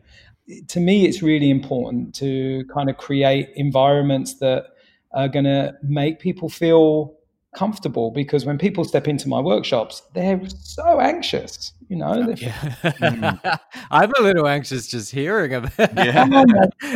[0.68, 4.64] To me, it's really important to kind of create environments that
[5.12, 7.16] are going to make people feel
[7.57, 11.73] comfortable because when people step into my workshops, they're so anxious.
[11.88, 12.53] You know, yeah.
[12.53, 13.61] mm.
[13.90, 15.73] I'm a little anxious just hearing about.
[15.79, 15.90] It.
[15.97, 16.27] Yeah.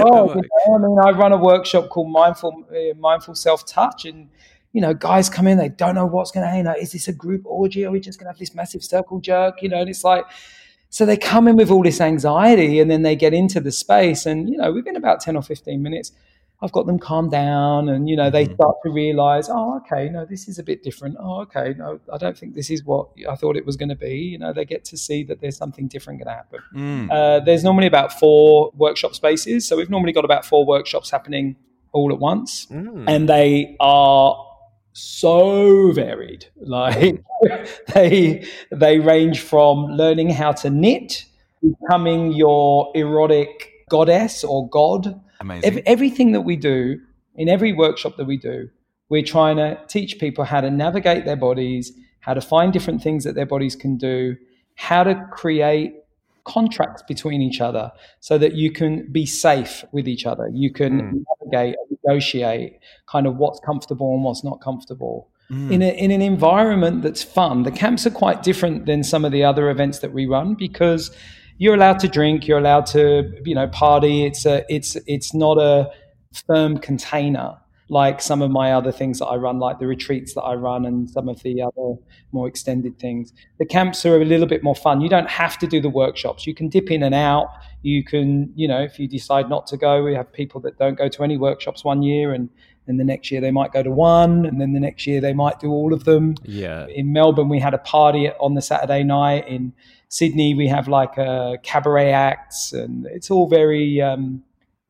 [0.01, 0.31] oh
[0.75, 4.29] I mean, I run a workshop called Mindful uh, Mindful Self Touch, and
[4.73, 6.81] you know, guys come in, they don't know what's going to happen.
[6.81, 7.85] Is this a group orgy?
[7.85, 9.63] Are we just going to have this massive circle jerk?
[9.63, 10.25] You know, and it's like.
[10.93, 14.27] So they come in with all this anxiety and then they get into the space.
[14.27, 16.11] And, you know, within about 10 or 15 minutes,
[16.63, 18.55] I've got them calm down and, you know, they mm-hmm.
[18.55, 21.17] start to realize, oh, okay, no, this is a bit different.
[21.19, 23.95] Oh, okay, no, I don't think this is what I thought it was going to
[23.95, 24.17] be.
[24.17, 26.61] You know, they get to see that there's something different going to happen.
[26.75, 27.11] Mm.
[27.11, 29.67] Uh, there's normally about four workshop spaces.
[29.67, 31.57] So we've normally got about four workshops happening
[31.93, 32.67] all at once.
[32.67, 33.05] Mm.
[33.09, 34.47] And they are
[34.93, 36.47] so varied.
[36.61, 37.25] Like
[37.95, 41.25] they, they range from learning how to knit,
[41.63, 45.67] becoming your erotic goddess or god, Amazing.
[45.67, 47.01] Every, everything that we do
[47.35, 48.69] in every workshop that we do,
[49.09, 53.25] we're trying to teach people how to navigate their bodies, how to find different things
[53.25, 54.37] that their bodies can do,
[54.75, 55.95] how to create
[56.45, 60.49] contracts between each other so that you can be safe with each other.
[60.53, 61.25] You can mm.
[61.41, 65.29] navigate, negotiate kind of what's comfortable and what's not comfortable.
[65.51, 65.73] Mm.
[65.73, 69.33] In, a, in an environment that's fun, the camps are quite different than some of
[69.33, 71.11] the other events that we run because
[71.61, 74.25] you're allowed to drink, you're allowed to, you know, party.
[74.25, 75.91] It's a, it's, it's not a
[76.47, 77.59] firm container
[77.91, 80.87] like some of my other things that I run, like the retreats that I run
[80.87, 81.97] and some of the other
[82.33, 83.35] more extended things.
[83.59, 85.03] The camps are a little bit more fun.
[85.03, 86.47] You don't have to do the workshops.
[86.47, 87.49] You can dip in and out.
[87.83, 90.97] You can, you know, if you decide not to go, we have people that don't
[90.97, 92.49] go to any workshops one year and
[92.87, 95.35] then the next year they might go to one and then the next year they
[95.35, 96.37] might do all of them.
[96.45, 96.87] Yeah.
[96.87, 99.47] In Melbourne, we had a party on the Saturday night.
[99.49, 99.73] In
[100.11, 104.43] Sydney, we have like a cabaret acts, and it's all very um,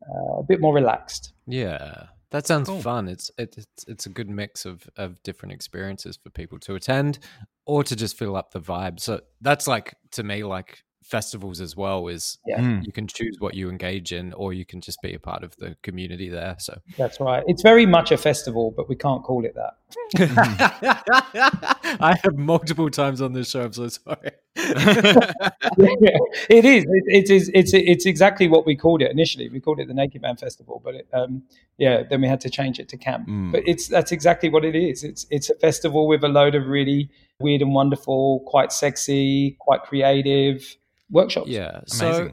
[0.02, 1.32] uh, a bit more relaxed.
[1.46, 2.80] Yeah, that sounds cool.
[2.80, 3.06] fun.
[3.06, 7.18] It's it, it's it's a good mix of of different experiences for people to attend
[7.66, 8.98] or to just fill up the vibe.
[8.98, 12.60] So that's like to me like festivals as well is yeah.
[12.60, 12.80] Hmm.
[12.82, 15.56] you can choose what you engage in or you can just be a part of
[15.56, 16.78] the community there so.
[16.96, 17.42] That's right.
[17.48, 19.74] It's very much a festival but we can't call it that.
[22.00, 24.30] I have multiple times on this show i'm so sorry.
[24.54, 24.64] Yeah,
[26.48, 26.84] it is.
[26.84, 29.48] It, it is it's it's exactly what we called it initially.
[29.48, 31.42] We called it the naked man festival but it, um,
[31.76, 33.26] yeah then we had to change it to camp.
[33.28, 33.50] Mm.
[33.50, 35.02] but it's that's exactly what it is.
[35.02, 39.82] It's it's a festival with a load of really weird and wonderful quite sexy quite
[39.82, 40.76] creative
[41.10, 41.48] workshops.
[41.48, 41.68] Yeah.
[41.70, 41.88] Amazing.
[41.92, 42.30] So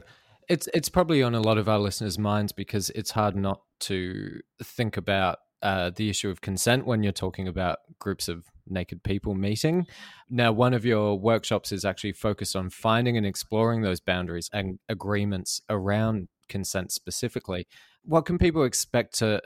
[0.48, 4.40] it's it's probably on a lot of our listeners' minds because it's hard not to
[4.62, 9.34] think about uh, the issue of consent when you're talking about groups of naked people
[9.34, 9.86] meeting.
[10.30, 14.78] Now, one of your workshops is actually focused on finding and exploring those boundaries and
[14.88, 17.66] agreements around consent specifically.
[18.04, 19.40] What can people expect to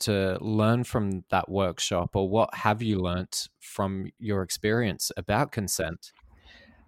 [0.00, 6.12] to learn from that workshop, or what have you learnt from your experience about consent?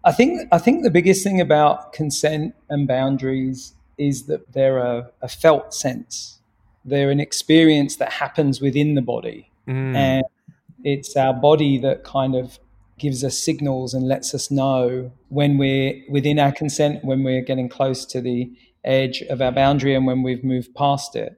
[0.04, 5.10] I think I think the biggest thing about consent and boundaries is that they're a,
[5.20, 6.38] a felt sense.
[6.84, 9.94] They're an experience that happens within the body, mm.
[9.94, 10.24] and
[10.82, 12.58] it's our body that kind of
[12.98, 17.68] gives us signals and lets us know when we're within our consent, when we're getting
[17.68, 18.50] close to the
[18.84, 21.36] edge of our boundary, and when we've moved past it.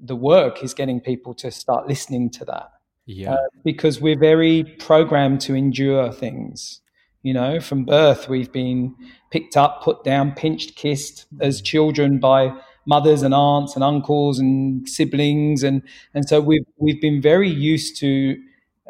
[0.00, 2.70] The work is getting people to start listening to that.
[3.06, 3.32] Yeah.
[3.32, 6.80] Uh, because we're very programmed to endure things.
[7.22, 8.94] You know, from birth, we've been
[9.30, 12.52] picked up, put down, pinched, kissed as children by
[12.86, 15.82] mothers and aunts and uncles and siblings, and
[16.14, 18.36] and so we've we've been very used to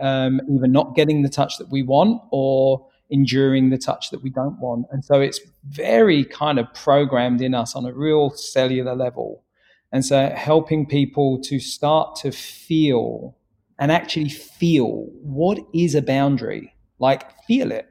[0.00, 4.28] um, either not getting the touch that we want or enduring the touch that we
[4.28, 8.94] don't want, and so it's very kind of programmed in us on a real cellular
[8.94, 9.42] level,
[9.90, 13.34] and so helping people to start to feel
[13.78, 17.88] and actually feel what is a boundary, like feel it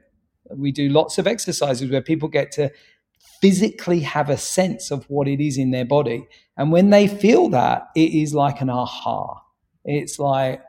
[0.56, 2.70] we do lots of exercises where people get to
[3.40, 6.26] physically have a sense of what it is in their body.
[6.56, 9.42] And when they feel that, it is like an aha.
[9.84, 10.60] It's like,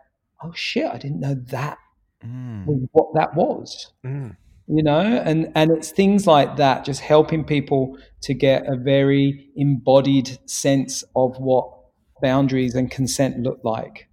[0.43, 1.77] oh shit, I didn't know that
[2.23, 2.87] mm.
[2.91, 3.91] what that was.
[4.05, 4.35] Mm.
[4.67, 9.49] You know, and, and it's things like that, just helping people to get a very
[9.55, 11.73] embodied sense of what
[12.21, 14.09] boundaries and consent look like.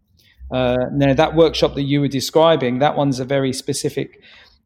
[0.50, 4.22] Uh, now, that workshop that you were describing, that one's a very specific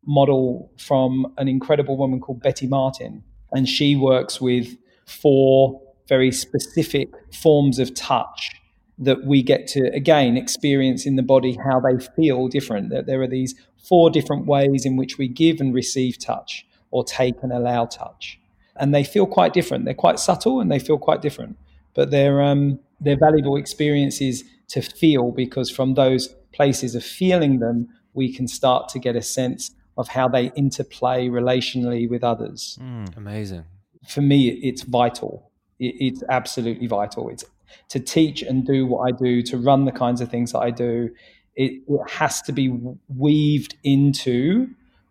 [0.06, 3.22] model from an incredible woman called Betty Martin.
[3.52, 4.76] And she works with
[5.06, 8.50] four very specific forms of touch
[8.98, 12.90] that we get to, again, experience in the body how they feel different.
[12.90, 13.54] That there are these
[13.88, 18.38] four different ways in which we give and receive touch or take and allow touch.
[18.76, 19.84] And they feel quite different.
[19.84, 21.56] They're quite subtle and they feel quite different.
[21.94, 27.88] But they're, um, they're valuable experiences to feel because from those places of feeling them,
[28.14, 29.70] we can start to get a sense
[30.00, 32.78] of how they interplay relationally with others.
[32.80, 33.64] Mm, amazing.
[34.08, 35.50] For me, it's vital.
[35.78, 37.28] It, it's absolutely vital.
[37.28, 37.44] It's
[37.90, 40.70] to teach and do what I do, to run the kinds of things that I
[40.70, 41.10] do.
[41.54, 42.76] It, it has to be
[43.08, 44.68] weaved into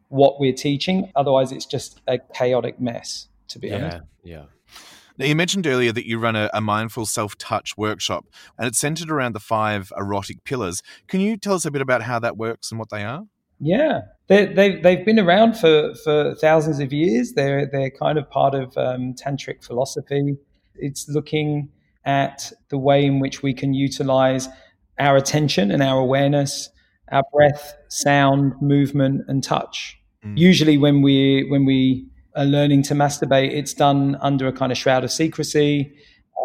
[0.08, 1.12] what we're teaching.
[1.16, 3.28] Otherwise, it's just a chaotic mess.
[3.50, 3.98] To be yeah, honest.
[4.24, 4.44] Yeah.
[5.18, 8.26] Now, you mentioned earlier that you run a, a mindful self touch workshop
[8.58, 10.82] and it's centered around the five erotic pillars.
[11.08, 13.24] Can you tell us a bit about how that works and what they are?
[13.60, 17.34] Yeah, they, they, they've been around for, for thousands of years.
[17.34, 20.38] They're, they're kind of part of um, tantric philosophy.
[20.76, 21.70] It's looking
[22.06, 24.48] at the way in which we can utilize
[24.98, 26.70] our attention and our awareness,
[27.12, 30.00] our breath, sound, movement, and touch.
[30.26, 30.38] Mm.
[30.38, 32.06] Usually, when we when we
[32.36, 35.94] are learning to masturbate, it's done under a kind of shroud of secrecy.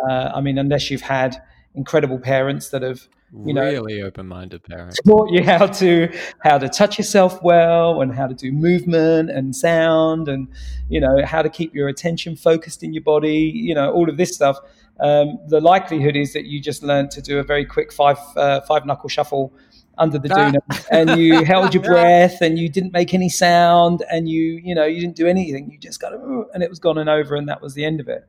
[0.09, 1.41] Uh, I mean, unless you've had
[1.75, 3.09] incredible parents that have
[3.45, 6.09] you know, really open-minded parents taught you how to
[6.43, 10.47] how to touch yourself well and how to do movement and sound and
[10.89, 14.17] you know how to keep your attention focused in your body you know all of
[14.17, 14.59] this stuff.
[15.01, 18.61] Um, the likelihood is that you just learned to do a very quick five uh,
[18.61, 19.53] five knuckle shuffle
[19.99, 20.57] under the dune
[20.91, 24.85] and you held your breath and you didn't make any sound and you you know
[24.85, 25.71] you didn't do anything.
[25.71, 28.09] You just got and it was gone and over and that was the end of
[28.09, 28.29] it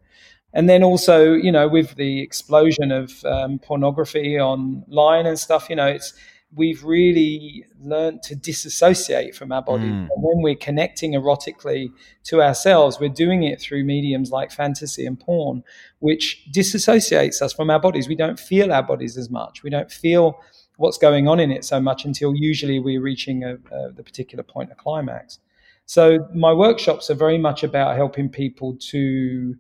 [0.56, 5.76] and then also, you know, with the explosion of um, pornography online and stuff, you
[5.76, 6.14] know, it's
[6.56, 9.84] we've really learned to disassociate from our body.
[9.84, 10.08] Mm.
[10.10, 11.90] And when we're connecting erotically
[12.24, 15.62] to ourselves, we're doing it through mediums like fantasy and porn,
[16.00, 18.08] which disassociates us from our bodies.
[18.08, 19.62] We don't feel our bodies as much.
[19.62, 20.40] We don't feel
[20.78, 24.44] what's going on in it so much until usually we're reaching a, a, the particular
[24.44, 25.40] point of climax.
[25.86, 29.56] So my workshops are very much about helping people to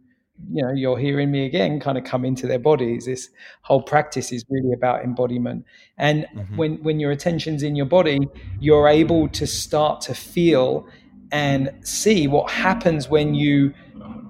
[0.51, 3.05] you know you're hearing me again kind of come into their bodies.
[3.05, 3.29] This
[3.61, 5.65] whole practice is really about embodiment.
[5.97, 6.57] And mm-hmm.
[6.57, 8.19] when when your attention's in your body
[8.59, 10.87] you're able to start to feel
[11.31, 13.73] and see what happens when you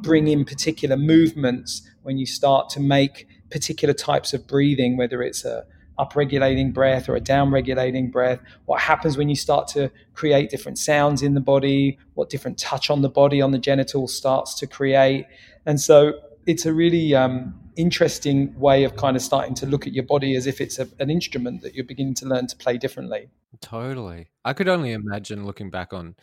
[0.01, 5.43] bring in particular movements when you start to make particular types of breathing whether it's
[5.43, 5.65] a
[5.97, 8.39] upregulating breath or a downregulating breath.
[8.65, 12.89] What happens when you start to create different sounds in the body what different touch
[12.89, 15.25] on the body on the genitals starts to create
[15.65, 16.13] and so
[16.45, 20.35] it's a really um, interesting way of kind of starting to look at your body
[20.35, 23.29] as if it's a, an instrument that you're beginning to learn to play differently.
[23.61, 24.27] Totally.
[24.43, 26.15] I could only imagine looking back on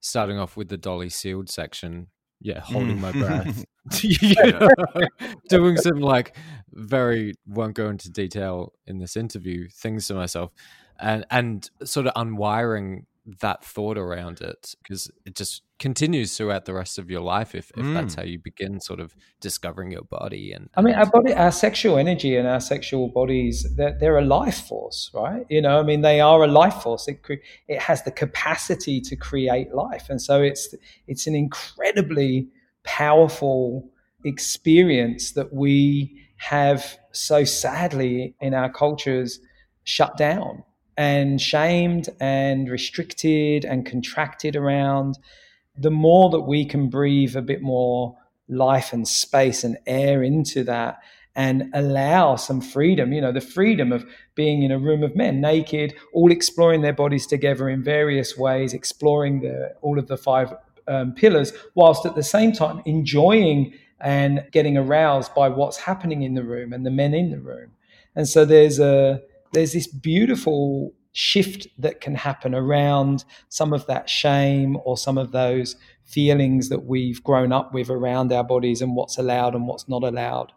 [0.00, 2.08] starting off with the Dolly Sealed section
[2.40, 3.00] yeah, holding Mm.
[3.00, 3.64] my breath,
[5.48, 6.34] doing some like
[6.72, 10.50] very won't go into detail in this interview things to myself,
[10.98, 13.04] and and sort of unwiring
[13.40, 17.70] that thought around it because it just continues throughout the rest of your life if,
[17.76, 18.18] if that's Mm.
[18.18, 21.96] how you begin sort of discovering your body and I mean, our body, our sexual
[21.96, 25.46] energy and our sexual bodies, they're, they're a life force, right?
[25.48, 27.08] You know, I mean, they are a life force.
[27.08, 30.10] It, cre- it has the capacity to create life.
[30.10, 30.74] And so it's,
[31.06, 32.48] it's an incredibly
[32.84, 33.88] powerful
[34.24, 39.40] experience that we have so sadly in our cultures
[39.84, 40.62] shut down
[41.00, 45.18] and shamed and restricted and contracted around.
[45.74, 48.18] The more that we can breathe a bit more
[48.50, 50.98] life and space and air into that
[51.34, 55.40] and allow some freedom, you know, the freedom of being in a room of men
[55.40, 60.52] naked, all exploring their bodies together in various ways, exploring the, all of the five
[60.86, 63.72] um, pillars, whilst at the same time enjoying
[64.02, 67.70] and getting aroused by what's happening in the room and the men in the room.
[68.14, 69.22] And so there's a
[69.52, 75.32] there's this beautiful shift that can happen around some of that shame or some of
[75.32, 79.88] those feelings that we've grown up with around our bodies and what's allowed and what's
[79.88, 80.52] not allowed.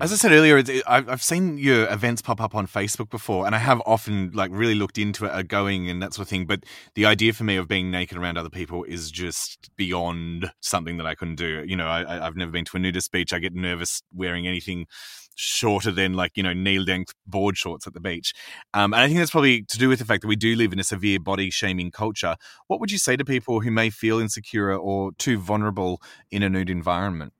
[0.00, 3.54] As I said earlier, I've, I've seen your events pop up on Facebook before, and
[3.54, 6.46] I have often like really looked into it, uh, going and that sort of thing.
[6.46, 6.62] But
[6.94, 11.06] the idea for me of being naked around other people is just beyond something that
[11.06, 11.64] I couldn't do.
[11.66, 13.32] You know, I, I- I've never been to a nudist beach.
[13.32, 14.86] I get nervous wearing anything
[15.34, 18.32] shorter than like you know knee length board shorts at the beach.
[18.74, 20.72] Um, and I think that's probably to do with the fact that we do live
[20.72, 22.36] in a severe body shaming culture.
[22.66, 26.00] What would you say to people who may feel insecure or too vulnerable
[26.30, 27.32] in a nude environment?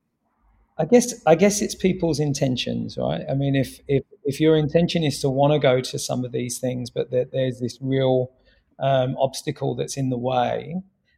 [0.80, 3.20] I guess I guess it's people's intentions, right?
[3.28, 6.32] I mean, if if if your intention is to want to go to some of
[6.32, 8.32] these things, but that there's this real
[8.78, 10.76] um, obstacle that's in the way,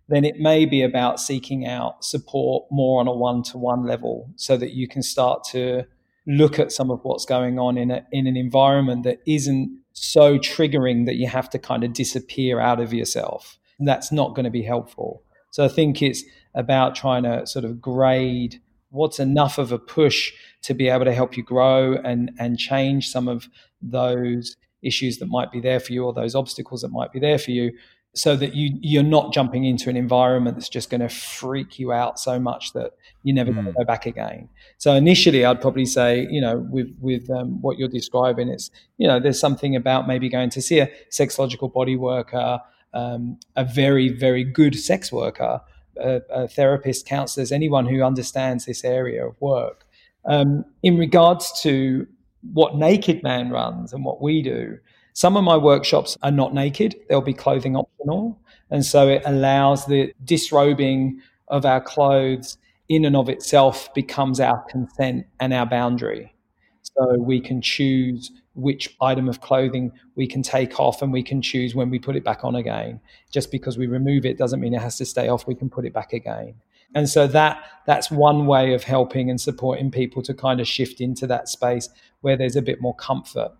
[0.08, 4.72] then it may be about seeking out support more on a one-to-one level, so that
[4.72, 5.84] you can start to
[6.26, 10.38] look at some of what's going on in a in an environment that isn't so
[10.38, 13.58] triggering that you have to kind of disappear out of yourself.
[13.78, 15.22] That's not going to be helpful.
[15.50, 16.22] So I think it's
[16.54, 18.60] about trying to sort of grade
[18.90, 23.08] what's enough of a push to be able to help you grow and and change
[23.08, 23.48] some of
[23.80, 27.38] those issues that might be there for you or those obstacles that might be there
[27.38, 27.72] for you
[28.14, 31.92] so that you you're not jumping into an environment that's just going to freak you
[31.92, 32.92] out so much that
[33.22, 34.48] you're never going to go back again.
[34.78, 39.08] So initially i'd probably say you know with with um, what you're describing it's you
[39.08, 42.60] know there's something about maybe going to see a sexological body worker
[42.94, 45.60] um, a very very good sex worker
[45.96, 49.86] a, a therapist counselors anyone who understands this area of work.
[50.24, 52.06] Um, in regards to
[52.52, 54.78] what Naked Man runs and what we do,
[55.12, 58.38] some of my workshops are not naked, they'll be clothing optional.
[58.70, 62.56] And so it allows the disrobing of our clothes
[62.88, 66.34] in and of itself becomes our consent and our boundary.
[66.82, 71.40] So we can choose which item of clothing we can take off and we can
[71.40, 73.00] choose when we put it back on again.
[73.30, 75.86] Just because we remove it doesn't mean it has to stay off, we can put
[75.86, 76.54] it back again.
[76.94, 81.00] And so that that's one way of helping and supporting people to kind of shift
[81.00, 81.88] into that space
[82.20, 83.52] where there's a bit more comfort.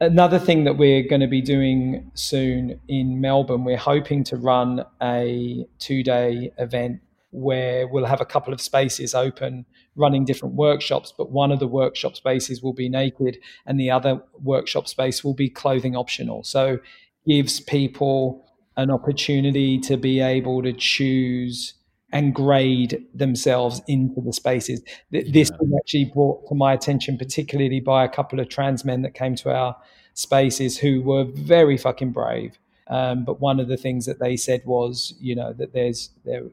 [0.00, 4.84] Another thing that we're going to be doing soon in Melbourne, we're hoping to run
[5.00, 9.66] a two-day event where we'll have a couple of spaces open
[9.96, 14.20] running different workshops, but one of the workshop spaces will be naked and the other
[14.42, 16.42] workshop space will be clothing optional.
[16.42, 16.78] So
[17.26, 18.44] gives people
[18.76, 21.74] an opportunity to be able to choose
[22.14, 24.80] and grade themselves into the spaces.
[25.12, 29.02] Th- This was actually brought to my attention, particularly by a couple of trans men
[29.02, 29.76] that came to our
[30.14, 32.56] spaces who were very fucking brave.
[32.86, 36.10] Um, but one of the things that they said was, you know, that there's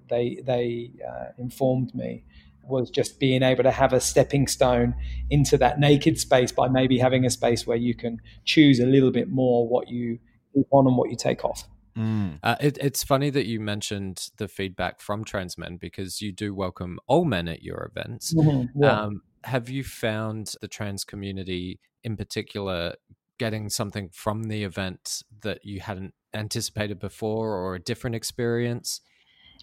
[0.10, 2.24] they they uh, informed me
[2.64, 4.96] was just being able to have a stepping stone
[5.30, 9.12] into that naked space by maybe having a space where you can choose a little
[9.12, 10.20] bit more what you
[10.54, 11.68] keep on and what you take off.
[11.98, 16.54] Uh, it, it's funny that you mentioned the feedback from trans men because you do
[16.54, 18.34] welcome all men at your events.
[18.34, 19.02] Mhm, yeah.
[19.02, 22.96] Um, have you found the trans community in particular
[23.38, 29.02] getting something from the event that you hadn't anticipated before or a different experience?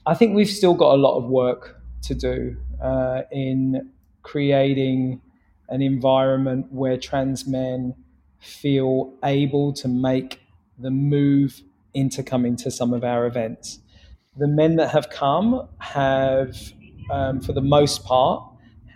[0.05, 3.91] I think we've still got a lot of work to do uh, in
[4.23, 5.21] creating
[5.69, 7.95] an environment where trans men
[8.41, 10.41] feel able to make
[10.79, 11.63] the move
[11.95, 13.81] into coming to some of our events.
[14.37, 16.57] The men that have come have,
[17.11, 18.43] um, for the most part,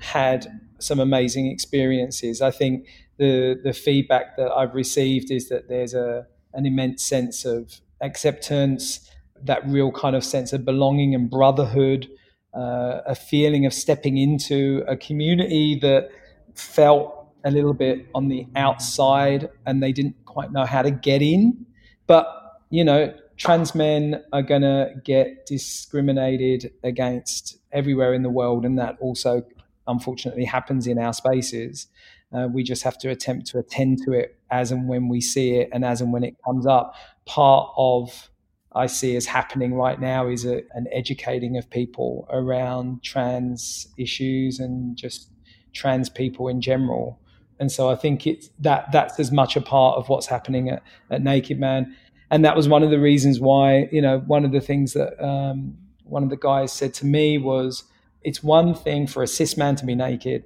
[0.00, 0.46] had
[0.78, 2.40] some amazing experiences.
[2.42, 2.86] I think
[3.18, 9.08] the the feedback that I've received is that there's a an immense sense of acceptance,
[9.42, 12.08] that real kind of sense of belonging and brotherhood,
[12.54, 16.10] uh, a feeling of stepping into a community that
[16.54, 21.22] felt a little bit on the outside and they didn't quite know how to get
[21.22, 21.66] in.
[22.06, 22.26] But,
[22.72, 28.64] you know, trans men are going to get discriminated against everywhere in the world.
[28.64, 29.42] And that also,
[29.86, 31.86] unfortunately, happens in our spaces.
[32.32, 35.56] Uh, we just have to attempt to attend to it as and when we see
[35.56, 36.94] it and as and when it comes up.
[37.26, 38.30] Part of
[38.74, 44.58] I see as happening right now is a, an educating of people around trans issues
[44.60, 45.28] and just
[45.74, 47.20] trans people in general.
[47.60, 50.82] And so I think it's that that's as much a part of what's happening at,
[51.10, 51.94] at Naked Man.
[52.32, 55.22] And that was one of the reasons why, you know, one of the things that
[55.22, 57.84] um, one of the guys said to me was,
[58.22, 60.42] it's one thing for a cis man to be naked.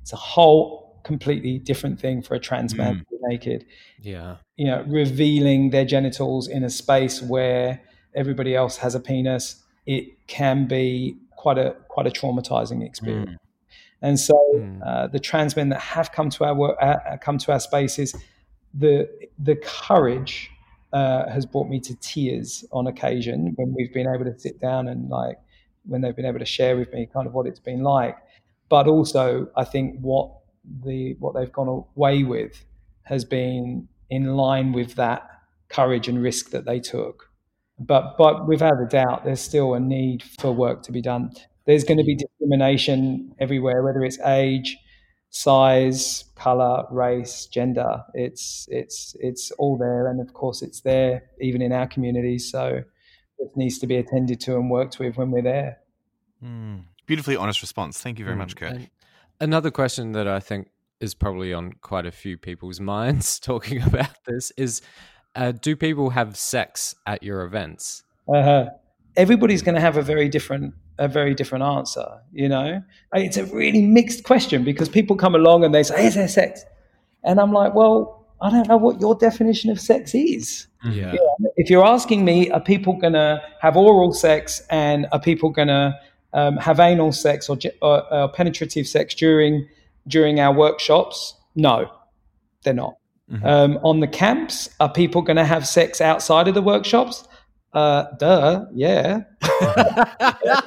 [0.00, 2.98] It's a whole completely different thing for a trans man mm.
[3.00, 3.66] to be naked.
[4.00, 4.36] Yeah.
[4.56, 7.82] You know, revealing their genitals in a space where
[8.14, 13.30] everybody else has a penis, it can be quite a quite a traumatizing experience.
[13.30, 13.36] Mm.
[14.02, 14.80] And so, mm.
[14.86, 18.14] uh, the trans men that have come to our work, uh, come to our spaces,
[18.72, 19.08] the
[19.38, 20.50] the courage
[20.94, 24.88] uh, has brought me to tears on occasion when we've been able to sit down
[24.88, 25.38] and like
[25.86, 28.16] when they've been able to share with me kind of what it's been like.
[28.68, 30.30] But also, I think what
[30.84, 32.64] the what they've gone away with
[33.02, 35.28] has been in line with that
[35.68, 37.30] courage and risk that they took.
[37.78, 41.32] But but without a doubt, there's still a need for work to be done
[41.66, 44.76] there's going to be discrimination everywhere, whether it's age,
[45.34, 48.04] size, color, race, gender.
[48.14, 52.50] It's it's it's all there, and of course, it's there even in our communities.
[52.50, 52.84] So
[53.38, 55.78] it needs to be attended to and worked with when we're there.
[56.42, 56.84] Mm.
[57.06, 58.00] Beautifully honest response.
[58.00, 58.40] Thank you very mm.
[58.40, 58.72] much, Curt.
[58.72, 58.88] And
[59.40, 60.70] another question that I think
[61.00, 64.82] is probably on quite a few people's minds talking about this is:
[65.34, 68.04] uh, Do people have sex at your events?
[68.32, 68.70] Uh-huh.
[69.16, 72.06] Everybody's going to have a very different a very different answer.
[72.32, 72.82] You know,
[73.12, 76.64] it's a really mixed question because people come along and they say, "Is there sex?"
[77.22, 81.12] And I'm like, "Well, I don't know what your definition of sex is." Yeah.
[81.12, 81.48] yeah.
[81.56, 85.68] If you're asking me, are people going to have oral sex and are people going
[85.68, 85.98] to
[86.32, 89.68] um, have anal sex or, or uh, penetrative sex during
[90.06, 91.34] during our workshops?
[91.54, 91.90] No,
[92.62, 92.96] they're not.
[93.30, 93.46] Mm-hmm.
[93.46, 97.26] Um, on the camps, are people going to have sex outside of the workshops?
[97.74, 99.24] Uh, duh, yeah.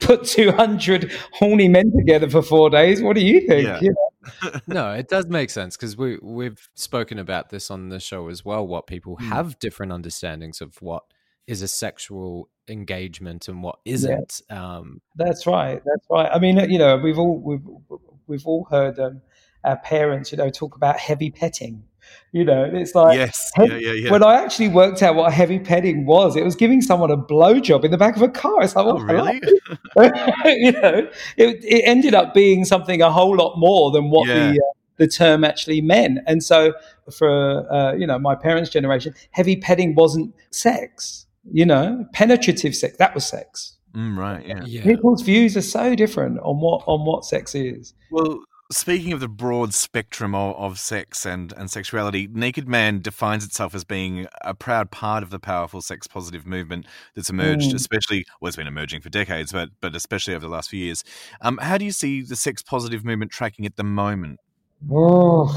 [0.00, 3.00] Put 200 horny men together for four days.
[3.00, 3.66] What do you think?
[3.66, 3.78] Yeah.
[3.80, 4.12] You know?
[4.66, 8.44] no, it does make sense because we we've spoken about this on the show as
[8.44, 8.66] well.
[8.66, 9.24] What people mm.
[9.28, 11.04] have different understandings of what
[11.46, 14.42] is a sexual engagement and what isn't.
[14.48, 14.76] Yeah.
[14.76, 15.82] Um, That's right.
[15.84, 16.30] That's right.
[16.32, 17.66] I mean, you know, we've all we've
[18.26, 19.22] we've all heard um,
[19.64, 21.84] our parents, you know, talk about heavy petting.
[22.32, 24.10] You know, it's like yes, yeah, yeah, yeah.
[24.10, 27.84] when I actually worked out what heavy petting was, it was giving someone a blowjob
[27.84, 28.62] in the back of a car.
[28.62, 29.34] It's like, oh, really?
[30.46, 34.52] you know, it, it, ended up being something a whole lot more than what yeah.
[34.52, 36.20] the uh, the term actually meant.
[36.26, 36.72] And so,
[37.10, 41.26] for uh, you know, my parents' generation, heavy petting wasn't sex.
[41.50, 43.76] You know, penetrative sex that was sex.
[43.94, 44.46] Mm, right.
[44.46, 44.64] Yeah.
[44.64, 44.82] yeah.
[44.82, 47.94] People's views are so different on what on what sex is.
[48.10, 48.40] Well,
[48.72, 53.74] speaking of the broad spectrum of, of, sex and, and sexuality, Naked Man defines itself
[53.74, 57.74] as being a proud part of the powerful sex positive movement that's emerged, mm.
[57.74, 61.04] especially well, it's been emerging for decades, but but especially over the last few years.
[61.40, 64.40] Um, how do you see the sex positive movement tracking at the moment?
[64.90, 65.48] Oh.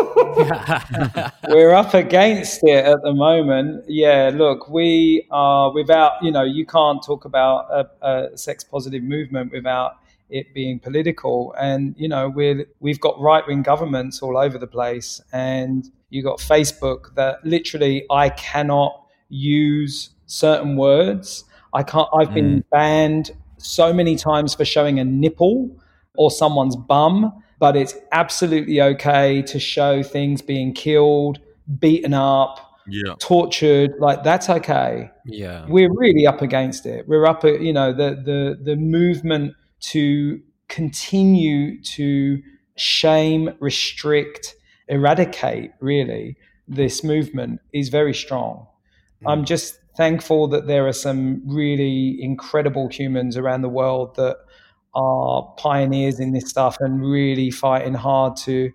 [1.48, 3.84] We're up against it at the moment.
[3.86, 9.04] Yeah, look, we are without, you know, you can't talk about a, a sex positive
[9.04, 9.98] movement without
[10.34, 11.54] it being political.
[11.58, 16.22] And you know, we we've got right wing governments all over the place, and you
[16.22, 21.44] got Facebook that literally I cannot use certain words.
[21.72, 22.08] I can't.
[22.12, 22.34] I've mm.
[22.34, 25.70] been banned so many times for showing a nipple
[26.16, 31.38] or someone's bum, but it's absolutely okay to show things being killed,
[31.78, 32.72] beaten up.
[32.86, 33.14] Yeah.
[33.18, 38.10] tortured like that's okay yeah we're really up against it we're up you know the
[38.22, 39.54] the the movement
[39.90, 42.42] to continue to
[42.76, 44.56] shame, restrict,
[44.88, 48.66] eradicate, really, this movement is very strong.
[49.22, 49.32] Mm.
[49.32, 54.36] I'm just thankful that there are some really incredible humans around the world that
[54.94, 58.72] are pioneers in this stuff and really fighting hard to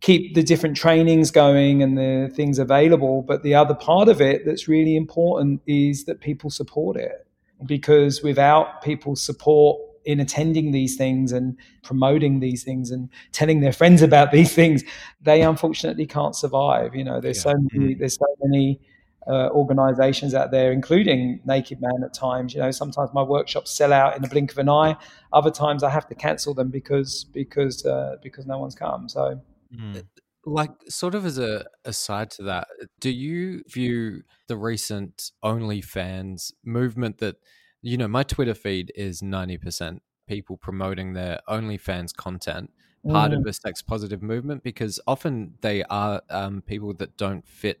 [0.00, 3.22] keep the different trainings going and the things available.
[3.22, 7.26] But the other part of it that's really important is that people support it.
[7.66, 13.74] Because without people's support, in attending these things and promoting these things and telling their
[13.74, 14.82] friends about these things,
[15.20, 16.94] they unfortunately can't survive.
[16.94, 17.52] You know, there's yeah.
[17.52, 17.98] so many, mm.
[17.98, 18.80] there's so many
[19.26, 22.54] uh, organizations out there, including Naked Man at times.
[22.54, 24.96] You know, sometimes my workshops sell out in the blink of an eye.
[25.34, 29.10] Other times I have to cancel them because because uh, because no one's come.
[29.10, 29.40] So.
[29.78, 30.04] Mm.
[30.46, 32.68] Like, sort of as a aside to that,
[33.00, 37.36] do you view the recent OnlyFans movement that,
[37.82, 42.70] you know, my Twitter feed is 90% people promoting their OnlyFans content,
[43.08, 43.38] part mm.
[43.38, 44.62] of a sex positive movement?
[44.62, 47.80] Because often they are um, people that don't fit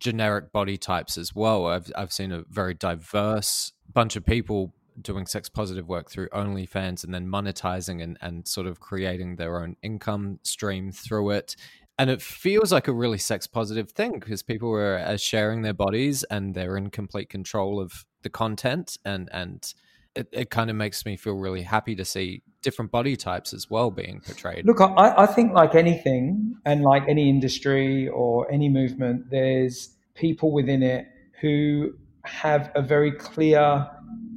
[0.00, 1.66] generic body types as well.
[1.66, 7.04] I've I've seen a very diverse bunch of people doing sex positive work through OnlyFans
[7.04, 11.56] and then monetizing and, and sort of creating their own income stream through it.
[11.98, 15.74] And it feels like a really sex positive thing because people are, are sharing their
[15.74, 19.74] bodies and they're in complete control of the content and and
[20.16, 23.68] it, it kind of makes me feel really happy to see different body types as
[23.68, 24.64] well being portrayed.
[24.64, 30.52] Look, I, I think like anything and like any industry or any movement, there's people
[30.52, 31.06] within it
[31.40, 31.92] who
[32.24, 33.86] have a very clear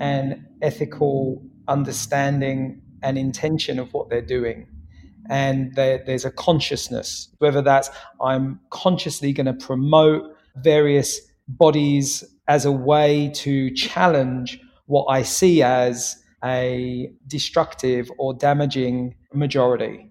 [0.01, 4.67] and ethical understanding and intention of what they're doing.
[5.29, 7.89] And there, there's a consciousness, whether that's
[8.21, 10.23] I'm consciously going to promote
[10.55, 19.15] various bodies as a way to challenge what I see as a destructive or damaging
[19.33, 20.09] majority.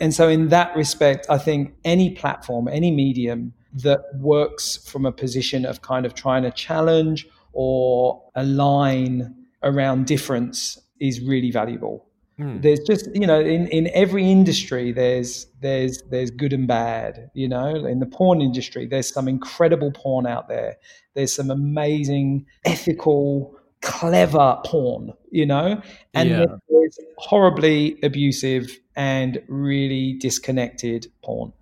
[0.00, 5.12] And so, in that respect, I think any platform, any medium that works from a
[5.12, 12.06] position of kind of trying to challenge or align around difference is really valuable.
[12.38, 12.62] Mm.
[12.62, 17.30] There's just you know in, in every industry there's there's there's good and bad.
[17.34, 20.76] You know, in the porn industry there's some incredible porn out there.
[21.14, 25.80] There's some amazing ethical clever porn, you know,
[26.14, 26.44] and yeah.
[26.68, 31.52] there's horribly abusive and really disconnected porn.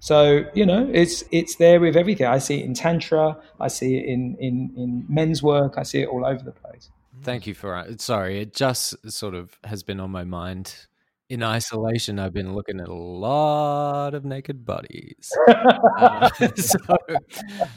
[0.00, 2.26] So you know, it's it's there with everything.
[2.26, 3.36] I see it in tantra.
[3.60, 5.74] I see it in in in men's work.
[5.76, 6.90] I see it all over the place.
[7.22, 8.40] Thank you for uh, sorry.
[8.40, 10.86] It just sort of has been on my mind.
[11.28, 15.30] In isolation, I've been looking at a lot of naked bodies.
[15.96, 16.78] uh, so,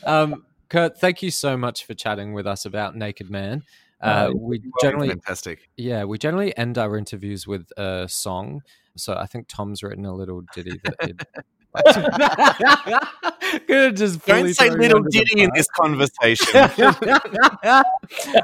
[0.06, 3.62] um, Curt, thank you so much for chatting with us about Naked Man.
[4.02, 5.70] Uh, we generally fantastic.
[5.78, 8.62] Yeah, we generally end our interviews with a song.
[8.98, 11.46] So I think Tom's written a little ditty that
[13.68, 16.48] Could just don't say little ditty in this conversation.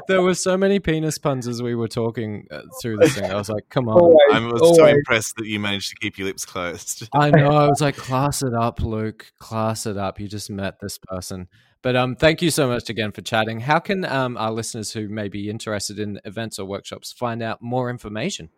[0.08, 3.30] there were so many penis puns as we were talking uh, through this thing.
[3.30, 4.78] I was like, "Come on!" Always, I was always.
[4.78, 7.08] so impressed that you managed to keep your lips closed.
[7.14, 7.52] I know.
[7.52, 9.32] I was like, "Class it up, Luke.
[9.38, 10.18] Class it up.
[10.18, 11.48] You just met this person."
[11.82, 13.60] But um, thank you so much again for chatting.
[13.60, 17.62] How can um, our listeners who may be interested in events or workshops find out
[17.62, 18.50] more information?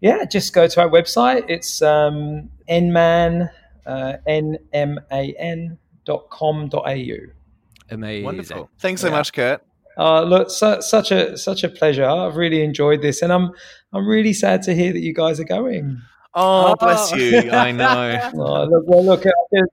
[0.00, 1.44] Yeah, just go to our website.
[1.48, 3.50] It's um, nman
[3.86, 5.76] uh, nman.com.au.
[7.90, 8.24] Amazing.
[8.24, 8.70] Wonderful.
[8.78, 9.12] Thanks so yeah.
[9.12, 9.62] much, Curt.
[9.96, 12.04] Uh, look, su- such a such a pleasure.
[12.04, 13.52] I've really enjoyed this, and I'm
[13.92, 16.00] I'm really sad to hear that you guys are going.
[16.34, 16.76] Oh, oh.
[16.76, 17.50] bless you!
[17.50, 18.30] I know.
[18.34, 19.24] oh, look, well, look,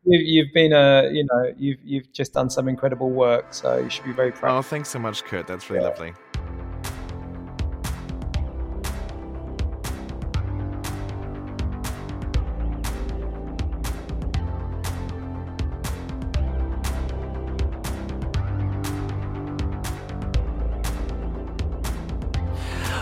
[0.06, 4.06] you've been a you know you've you've just done some incredible work, so you should
[4.06, 4.58] be very proud.
[4.58, 5.48] Oh, thanks so much, Curt.
[5.48, 5.90] That's really yeah.
[5.90, 6.14] lovely.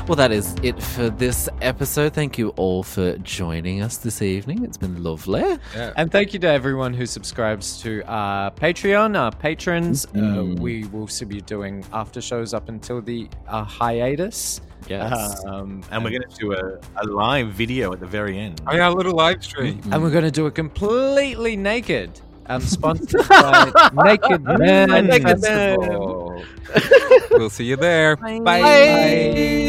[0.09, 2.13] Well, that is it for this episode.
[2.13, 4.65] Thank you all for joining us this evening.
[4.65, 5.59] It's been lovely.
[5.75, 5.93] Yeah.
[5.97, 10.07] And thank you to everyone who subscribes to our Patreon, our patrons.
[10.07, 10.57] Mm.
[10.57, 14.61] Uh, we will still be doing after shows up until the uh, hiatus.
[14.87, 15.45] Yes.
[15.45, 18.61] Um, and we're going to do a, a, live video at the very end.
[18.65, 19.79] Oh, yeah, a little live stream.
[19.83, 19.93] Mm.
[19.93, 22.19] And we're going to do it completely naked.
[22.47, 26.43] Um, sponsored by Naked Man Naked Festival.
[27.29, 28.15] we'll see you there.
[28.15, 28.39] Bye.
[28.39, 28.61] Bye.
[28.61, 29.68] Bye.